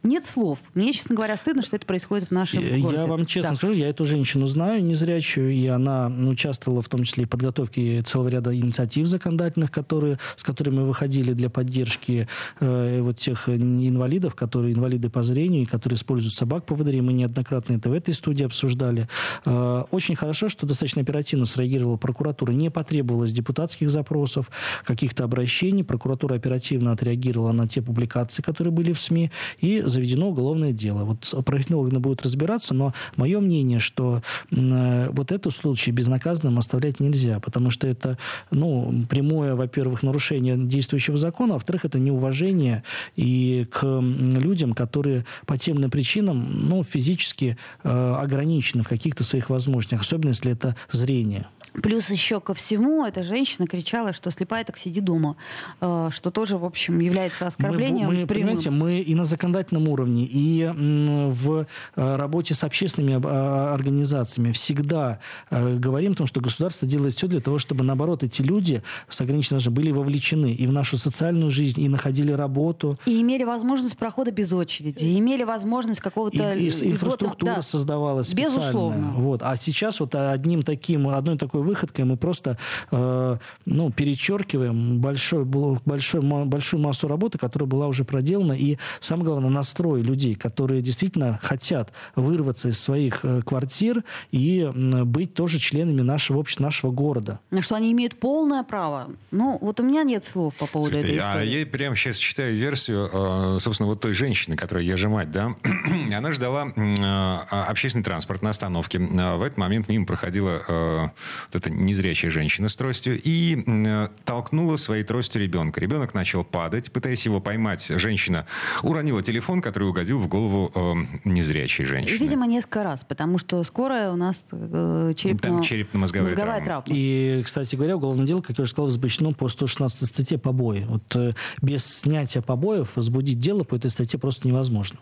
Нет 0.02 0.24
слов. 0.24 0.58
Мне, 0.74 0.92
честно 0.92 1.16
говоря, 1.16 1.36
стыдно, 1.36 1.62
что 1.62 1.76
это 1.76 1.86
происходит 1.86 2.28
в 2.28 2.30
нашем 2.30 2.62
я 2.62 2.78
городе. 2.78 3.02
Я 3.02 3.08
вам 3.08 3.26
честно 3.26 3.50
да. 3.50 3.56
скажу, 3.56 3.74
я 3.74 3.88
эту 3.88 4.04
женщину 4.04 4.46
знаю, 4.46 4.82
незрячую, 4.84 5.52
и 5.52 5.66
она 5.66 6.08
участвовала 6.08 6.82
в 6.82 6.88
том 6.88 7.04
числе 7.04 7.24
и 7.24 7.26
в 7.26 7.30
подготовке 7.30 8.02
целого 8.02 8.28
ряда 8.28 8.54
инициатив 8.54 9.06
законодательных, 9.06 9.70
которые, 9.70 10.18
с 10.36 10.42
которыми 10.42 10.76
мы 10.76 10.86
выходили 10.86 11.32
для 11.32 11.50
поддержки 11.50 12.28
э, 12.60 13.00
вот 13.02 13.18
тех 13.18 13.48
инвалидов, 13.48 14.34
которые 14.34 14.74
инвалиды 14.74 15.10
по 15.10 15.22
зрению, 15.22 15.66
которые 15.66 15.96
используют 15.96 16.34
собак 16.34 16.64
по 16.64 16.74
поводырей. 16.74 17.00
Мы 17.00 17.12
неоднократно 17.12 17.74
это 17.74 17.90
в 17.90 17.92
этой 17.92 18.14
студии 18.14 18.44
обсуждали. 18.44 19.08
Э, 19.44 19.84
очень 19.90 20.14
хорошо, 20.14 20.48
что 20.48 20.66
достаточно 20.66 21.02
оперативно 21.02 21.44
среагировала 21.44 21.96
прокуратура. 21.96 22.52
Не 22.52 22.70
потребовалось 22.70 23.32
депутатских 23.32 23.90
запросов, 23.90 24.50
каких-то 24.84 25.24
обращений. 25.24 25.82
Прокуратура 25.82 26.34
оперативно 26.36 26.92
отреагировала 26.92 27.52
на 27.52 27.66
те 27.66 27.82
публикации, 27.82 28.42
которые 28.42 28.72
были 28.72 28.92
в 28.92 29.00
СМИ, 29.00 29.30
и 29.60 29.82
заведено 29.88 30.28
уголовное 30.28 30.72
дело. 30.72 31.04
Вот 31.04 31.34
правоохранительные 31.44 31.80
органы 31.80 32.00
будут 32.00 32.22
разбираться, 32.22 32.74
но 32.74 32.92
мое 33.16 33.40
мнение, 33.40 33.78
что 33.78 34.22
э, 34.50 35.08
вот 35.10 35.32
этот 35.32 35.54
случай 35.54 35.90
безнаказанным 35.90 36.58
оставлять 36.58 37.00
нельзя, 37.00 37.40
потому 37.40 37.70
что 37.70 37.86
это 37.86 38.18
ну, 38.50 39.04
прямое, 39.08 39.54
во-первых, 39.54 40.02
нарушение 40.02 40.56
действующего 40.56 41.18
закона, 41.18 41.54
а 41.54 41.54
во-вторых, 41.54 41.84
это 41.84 41.98
неуважение 41.98 42.82
и 43.16 43.66
к 43.70 44.00
людям, 44.00 44.72
которые 44.72 45.24
по 45.46 45.56
тем 45.56 45.78
или 45.78 45.88
причинам 45.88 46.68
ну, 46.68 46.82
физически 46.82 47.56
э, 47.84 48.14
ограничены 48.18 48.82
в 48.82 48.88
каких-то 48.88 49.24
своих 49.24 49.50
возможностях, 49.50 50.00
особенно 50.02 50.30
если 50.30 50.52
это 50.52 50.76
зрение. 50.90 51.46
Плюс 51.74 52.10
еще 52.10 52.40
ко 52.40 52.54
всему, 52.54 53.04
эта 53.04 53.22
женщина 53.22 53.66
кричала, 53.66 54.12
что 54.12 54.30
слепая 54.30 54.64
так 54.64 54.78
сиди 54.78 55.00
дома, 55.00 55.36
э, 55.80 56.10
что 56.12 56.30
тоже, 56.30 56.58
в 56.58 56.64
общем, 56.64 56.98
является 57.00 57.46
оскорблением. 57.46 58.08
Мы, 58.08 58.16
мы, 58.20 58.26
понимаете, 58.26 58.70
мы 58.70 59.00
и 59.00 59.14
на 59.14 59.24
законодательном 59.24 59.88
уровне, 59.88 60.24
и 60.24 60.70
в 60.74 61.66
э, 61.96 62.16
работе 62.16 62.54
с 62.54 62.64
общественными 62.64 63.20
а, 63.24 63.74
организациями 63.74 64.52
всегда 64.52 65.20
э, 65.50 65.76
говорим 65.76 66.12
о 66.12 66.14
том, 66.14 66.26
что 66.26 66.40
государство 66.40 66.86
делает 66.88 67.14
все 67.14 67.26
для 67.26 67.40
того, 67.40 67.58
чтобы, 67.58 67.84
наоборот, 67.84 68.22
эти 68.22 68.42
люди 68.42 68.82
с 69.08 69.20
ограниченными 69.20 69.68
были 69.68 69.90
вовлечены 69.90 70.52
и 70.52 70.66
в 70.66 70.72
нашу 70.72 70.96
социальную 70.96 71.50
жизнь, 71.50 71.80
и 71.80 71.88
находили 71.88 72.32
работу. 72.32 72.94
И 73.06 73.20
имели 73.20 73.44
возможность 73.44 73.96
прохода 73.96 74.30
без 74.30 74.52
очереди, 74.52 75.04
и 75.04 75.18
имели 75.18 75.44
возможность 75.44 76.00
какого-то... 76.00 76.54
И, 76.54 76.68
и 76.68 76.90
инфраструктура 76.90 77.56
да, 77.56 77.62
создавалась 77.62 78.32
Безусловно. 78.32 79.12
Вот. 79.16 79.42
А 79.42 79.56
сейчас 79.56 80.00
вот 80.00 80.14
одним 80.14 80.62
таким, 80.62 81.08
одной 81.08 81.38
такой 81.38 81.57
выходкой 81.62 82.04
мы 82.04 82.16
просто 82.16 82.58
э, 82.90 83.36
ну, 83.66 83.90
перечеркиваем 83.90 84.98
большой, 85.00 85.44
большой, 85.44 86.20
большую 86.20 86.82
массу 86.82 87.08
работы, 87.08 87.38
которая 87.38 87.68
была 87.68 87.86
уже 87.86 88.04
проделана, 88.04 88.52
и 88.52 88.78
самое 89.00 89.26
главное, 89.26 89.50
настрой 89.50 90.02
людей, 90.02 90.34
которые 90.34 90.82
действительно 90.82 91.38
хотят 91.42 91.92
вырваться 92.16 92.68
из 92.68 92.80
своих 92.80 93.24
э, 93.24 93.42
квартир 93.42 94.04
и 94.30 94.70
быть 94.74 95.34
тоже 95.34 95.58
членами 95.58 96.00
нашего 96.02 96.38
общества, 96.38 96.64
нашего 96.64 96.90
города. 96.90 97.40
Что 97.60 97.76
они 97.76 97.92
имеют 97.92 98.18
полное 98.18 98.62
право. 98.62 99.10
Ну, 99.30 99.58
вот 99.60 99.80
у 99.80 99.82
меня 99.82 100.02
нет 100.02 100.24
слов 100.24 100.54
по 100.54 100.66
поводу 100.66 100.92
Слушайте, 100.92 101.16
этой 101.16 101.28
истории. 101.28 101.56
А 101.56 101.58
я 101.60 101.66
прямо 101.66 101.96
сейчас 101.96 102.16
читаю 102.16 102.56
версию, 102.56 103.08
э, 103.12 103.58
собственно, 103.60 103.88
вот 103.88 104.00
той 104.00 104.14
женщины, 104.14 104.56
которая 104.56 104.84
я 104.84 104.96
же 104.96 105.08
мать, 105.08 105.30
да, 105.30 105.50
она 106.14 106.32
ждала 106.32 106.68
э, 106.74 107.38
общественный 107.50 108.04
транспорт 108.04 108.42
на 108.42 108.50
остановке. 108.50 108.98
В 108.98 109.42
этот 109.42 109.58
момент 109.58 109.88
мимо 109.88 110.06
проходила 110.06 111.12
вот 111.52 111.56
эта 111.56 111.70
незрячая 111.70 112.30
женщина 112.30 112.68
с 112.68 112.76
тростью, 112.76 113.18
и 113.22 113.62
э, 113.66 114.08
толкнула 114.24 114.76
своей 114.76 115.04
тростью 115.04 115.42
ребенка. 115.42 115.80
Ребенок 115.80 116.14
начал 116.14 116.44
падать, 116.44 116.92
пытаясь 116.92 117.24
его 117.24 117.40
поймать. 117.40 117.86
Женщина 117.86 118.46
уронила 118.82 119.22
телефон, 119.22 119.62
который 119.62 119.88
угодил 119.88 120.18
в 120.18 120.28
голову 120.28 120.70
э, 120.74 120.94
незрячей 121.24 121.84
женщины. 121.84 122.18
Видимо, 122.18 122.46
несколько 122.46 122.82
раз, 122.82 123.04
потому 123.04 123.38
что 123.38 123.62
скорая 123.64 124.10
у 124.12 124.16
нас 124.16 124.46
э, 124.52 125.12
черепно... 125.16 125.62
черепно-мозговая 125.62 126.34
травма. 126.34 126.60
травма. 126.64 126.84
И, 126.88 127.42
кстати 127.44 127.76
говоря, 127.76 127.96
уголовное 127.96 128.26
дело, 128.26 128.40
как 128.42 128.58
я 128.58 128.62
уже 128.62 128.72
сказал, 128.72 128.86
возбуждено 128.86 129.32
по 129.32 129.48
116 129.48 130.08
статье 130.08 130.38
побои. 130.38 130.84
Вот 130.88 131.16
э, 131.16 131.32
без 131.62 131.84
снятия 131.84 132.42
побоев 132.42 132.96
возбудить 132.96 133.38
дело 133.38 133.64
по 133.64 133.76
этой 133.76 133.90
статье 133.90 134.18
просто 134.18 134.48
невозможно. 134.48 134.98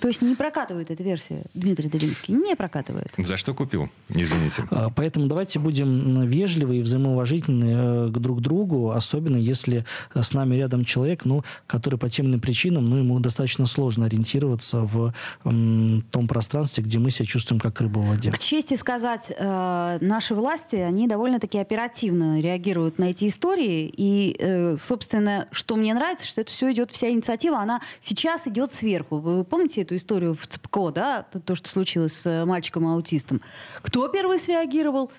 То 0.00 0.08
есть 0.08 0.22
не 0.22 0.34
прокатывает 0.34 0.90
эта 0.90 1.02
версия 1.02 1.42
Дмитрий 1.52 1.88
Делинский? 1.88 2.34
Не 2.34 2.56
прокатывает. 2.56 3.12
За 3.18 3.36
что 3.36 3.54
купил? 3.54 3.90
Извините. 4.08 4.64
А, 4.70 4.88
поэтому 4.94 5.26
давайте 5.26 5.58
будем 5.58 6.26
вежливы 6.26 6.78
и 6.78 6.80
взаимоуважительны 6.80 7.64
э, 7.64 8.08
к 8.08 8.18
друг 8.18 8.40
другу, 8.40 8.90
особенно 8.90 9.36
если 9.36 9.84
э, 10.14 10.22
с 10.22 10.32
нами 10.32 10.56
рядом 10.56 10.84
человек, 10.84 11.24
ну, 11.24 11.42
который 11.66 11.98
по 11.98 12.08
тем 12.08 12.26
или 12.26 12.32
иным 12.32 12.40
причинам, 12.40 12.88
ну, 12.88 12.96
ему 12.96 13.20
достаточно 13.20 13.66
сложно 13.66 14.06
ориентироваться 14.06 14.80
в 14.80 15.12
м, 15.44 16.02
том 16.10 16.28
пространстве, 16.28 16.82
где 16.82 16.98
мы 16.98 17.10
себя 17.10 17.26
чувствуем 17.26 17.60
как 17.60 17.80
рыба 17.80 17.98
в 17.98 18.08
воде. 18.08 18.30
К 18.30 18.38
чести 18.38 18.74
сказать, 18.74 19.32
э, 19.36 19.98
наши 20.00 20.34
власти, 20.34 20.76
они 20.76 21.06
довольно-таки 21.08 21.58
оперативно 21.58 22.40
реагируют 22.40 22.98
на 22.98 23.04
эти 23.10 23.28
истории. 23.28 23.92
И, 23.94 24.36
э, 24.38 24.76
собственно, 24.78 25.46
что 25.52 25.76
мне 25.76 25.92
нравится, 25.92 26.26
что 26.26 26.40
это 26.40 26.50
все 26.50 26.72
идет, 26.72 26.90
вся 26.90 27.10
инициатива, 27.10 27.58
она 27.58 27.80
сейчас 28.00 28.46
идет 28.46 28.72
сверху. 28.72 29.18
Вы 29.18 29.44
помните, 29.44 29.73
помните 29.74 29.82
эту 29.82 29.96
историю 29.96 30.34
в 30.34 30.46
ЦПКО, 30.46 30.90
да, 30.92 31.22
то, 31.22 31.54
что 31.54 31.68
случилось 31.68 32.12
с 32.12 32.26
э, 32.26 32.44
мальчиком-аутистом? 32.44 33.40
Кто 33.82 34.08
первый 34.08 34.38
среагировал? 34.38 35.10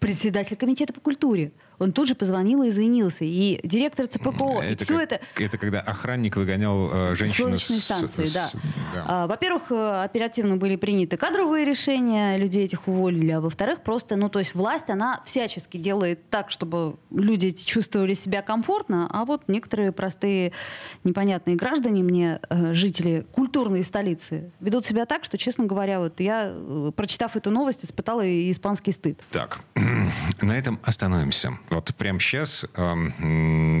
Председатель 0.00 0.56
комитета 0.56 0.92
по 0.92 1.00
культуре 1.00 1.52
он 1.78 1.92
тут 1.92 2.08
же 2.08 2.14
позвонил 2.14 2.62
и 2.62 2.68
извинился. 2.68 3.24
И 3.24 3.60
директор 3.64 4.06
ЦПКО, 4.08 4.60
это 4.62 4.82
и 4.82 4.84
все 4.84 4.94
как, 4.94 5.02
это... 5.02 5.20
Это 5.36 5.58
когда 5.58 5.80
охранник 5.80 6.36
выгонял 6.36 6.90
э, 6.92 7.16
женщину 7.16 7.56
с... 7.56 7.62
станции, 7.62 8.24
с, 8.24 8.32
да. 8.32 8.48
С, 8.48 8.52
да. 8.94 9.04
А, 9.06 9.26
во-первых, 9.26 9.70
э, 9.70 10.02
оперативно 10.04 10.56
были 10.56 10.76
приняты 10.76 11.16
кадровые 11.16 11.64
решения, 11.64 12.36
людей 12.36 12.64
этих 12.64 12.88
уволили, 12.88 13.32
а 13.32 13.40
во-вторых, 13.40 13.82
просто, 13.82 14.16
ну, 14.16 14.28
то 14.28 14.38
есть 14.38 14.54
власть, 14.54 14.90
она 14.90 15.22
всячески 15.24 15.76
делает 15.76 16.30
так, 16.30 16.50
чтобы 16.50 16.96
люди 17.10 17.50
чувствовали 17.50 18.14
себя 18.14 18.42
комфортно, 18.42 19.08
а 19.10 19.24
вот 19.24 19.48
некоторые 19.48 19.92
простые 19.92 20.52
непонятные 21.04 21.56
граждане 21.56 22.02
мне, 22.02 22.40
э, 22.48 22.72
жители 22.72 23.26
культурной 23.32 23.82
столицы, 23.82 24.52
ведут 24.60 24.84
себя 24.86 25.06
так, 25.06 25.24
что, 25.24 25.38
честно 25.38 25.64
говоря, 25.64 25.98
вот 26.00 26.20
я, 26.20 26.52
э, 26.52 26.92
прочитав 26.94 27.36
эту 27.36 27.50
новость, 27.50 27.84
испытала 27.84 28.22
испанский 28.50 28.92
стыд. 28.92 29.20
Так, 29.30 29.60
на 30.42 30.52
этом 30.52 30.78
остановимся. 30.82 31.58
Вот 31.72 31.94
прямо 31.94 32.20
сейчас 32.20 32.66
э, 32.76 32.94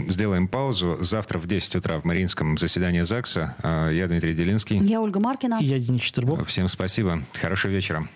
сделаем 0.08 0.48
паузу. 0.48 0.96
Завтра 1.00 1.38
в 1.38 1.46
10 1.46 1.76
утра 1.76 2.00
в 2.00 2.04
Мариинском 2.04 2.56
заседании 2.56 3.02
ЗАГСа. 3.02 3.54
Э, 3.62 3.90
я 3.92 4.06
Дмитрий 4.08 4.32
Делинский. 4.32 4.78
Я 4.78 5.02
Ольга 5.02 5.20
Маркина. 5.20 5.58
Я 5.60 5.78
Денис 5.78 6.00
Четербок. 6.00 6.46
Всем 6.46 6.68
спасибо. 6.68 7.22
Хорошего 7.34 7.70
вечера. 7.70 8.08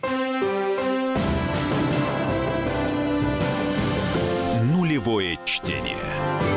Нулевое 4.73 5.39
чтение. 5.45 6.56